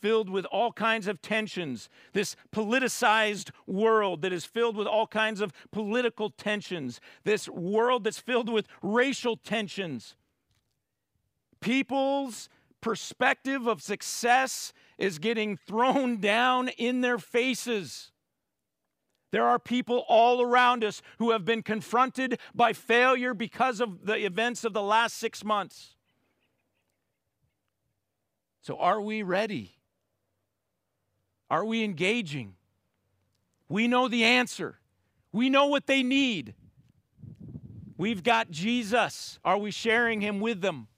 filled 0.00 0.30
with 0.30 0.44
all 0.46 0.72
kinds 0.72 1.06
of 1.06 1.20
tensions, 1.22 1.88
this 2.12 2.36
politicized 2.52 3.50
world 3.66 4.22
that 4.22 4.32
is 4.32 4.44
filled 4.44 4.76
with 4.76 4.86
all 4.86 5.06
kinds 5.06 5.40
of 5.40 5.52
political 5.70 6.30
tensions, 6.30 7.00
this 7.24 7.48
world 7.48 8.04
that's 8.04 8.18
filled 8.18 8.48
with 8.48 8.66
racial 8.82 9.36
tensions. 9.36 10.16
People's 11.60 12.48
perspective 12.80 13.66
of 13.66 13.82
success 13.82 14.72
is 14.98 15.18
getting 15.18 15.56
thrown 15.56 16.18
down 16.18 16.68
in 16.68 17.00
their 17.00 17.18
faces. 17.18 18.12
There 19.36 19.44
are 19.44 19.58
people 19.58 20.02
all 20.08 20.40
around 20.40 20.82
us 20.82 21.02
who 21.18 21.32
have 21.32 21.44
been 21.44 21.62
confronted 21.62 22.40
by 22.54 22.72
failure 22.72 23.34
because 23.34 23.82
of 23.82 24.06
the 24.06 24.24
events 24.24 24.64
of 24.64 24.72
the 24.72 24.80
last 24.80 25.18
six 25.18 25.44
months. 25.44 25.94
So, 28.62 28.78
are 28.78 28.98
we 28.98 29.22
ready? 29.22 29.76
Are 31.50 31.66
we 31.66 31.84
engaging? 31.84 32.54
We 33.68 33.88
know 33.88 34.08
the 34.08 34.24
answer, 34.24 34.78
we 35.32 35.50
know 35.50 35.66
what 35.66 35.86
they 35.86 36.02
need. 36.02 36.54
We've 37.98 38.22
got 38.22 38.50
Jesus. 38.50 39.38
Are 39.44 39.58
we 39.58 39.70
sharing 39.70 40.22
him 40.22 40.40
with 40.40 40.62
them? 40.62 40.88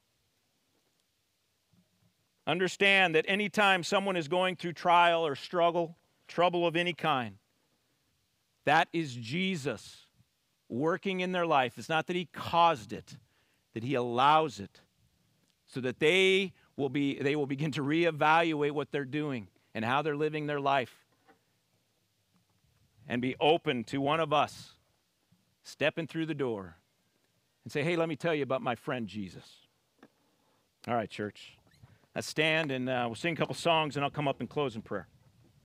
Understand 2.46 3.16
that 3.16 3.24
anytime 3.26 3.82
someone 3.82 4.16
is 4.16 4.28
going 4.28 4.54
through 4.54 4.74
trial 4.74 5.26
or 5.26 5.34
struggle, 5.34 5.96
trouble 6.28 6.68
of 6.68 6.76
any 6.76 6.92
kind, 6.92 7.34
that 8.68 8.88
is 8.92 9.14
Jesus 9.14 10.06
working 10.68 11.20
in 11.20 11.32
their 11.32 11.46
life. 11.46 11.78
It's 11.78 11.88
not 11.88 12.06
that 12.08 12.16
he 12.16 12.26
caused 12.26 12.92
it, 12.92 13.16
that 13.72 13.82
he 13.82 13.94
allows 13.94 14.60
it 14.60 14.82
so 15.66 15.80
that 15.80 16.00
they 16.00 16.52
will 16.76 16.90
be 16.90 17.18
they 17.18 17.34
will 17.34 17.46
begin 17.46 17.70
to 17.72 17.82
reevaluate 17.82 18.72
what 18.72 18.92
they're 18.92 19.06
doing 19.06 19.48
and 19.74 19.84
how 19.84 20.02
they're 20.02 20.16
living 20.16 20.46
their 20.46 20.60
life 20.60 20.94
and 23.08 23.22
be 23.22 23.36
open 23.40 23.84
to 23.84 24.02
one 24.02 24.20
of 24.20 24.34
us 24.34 24.74
stepping 25.62 26.06
through 26.06 26.26
the 26.26 26.34
door 26.34 26.76
and 27.64 27.72
say, 27.72 27.82
hey, 27.82 27.96
let 27.96 28.08
me 28.08 28.16
tell 28.16 28.34
you 28.34 28.42
about 28.42 28.60
my 28.60 28.74
friend 28.74 29.06
Jesus. 29.06 29.66
All 30.86 30.94
right, 30.94 31.08
church. 31.08 31.56
Let's 32.14 32.28
stand 32.28 32.70
and 32.70 32.88
uh, 32.88 33.04
we'll 33.06 33.14
sing 33.14 33.32
a 33.32 33.36
couple 33.36 33.54
songs 33.54 33.96
and 33.96 34.04
I'll 34.04 34.10
come 34.10 34.28
up 34.28 34.40
and 34.40 34.48
close 34.48 34.76
in 34.76 34.82
prayer. 34.82 35.08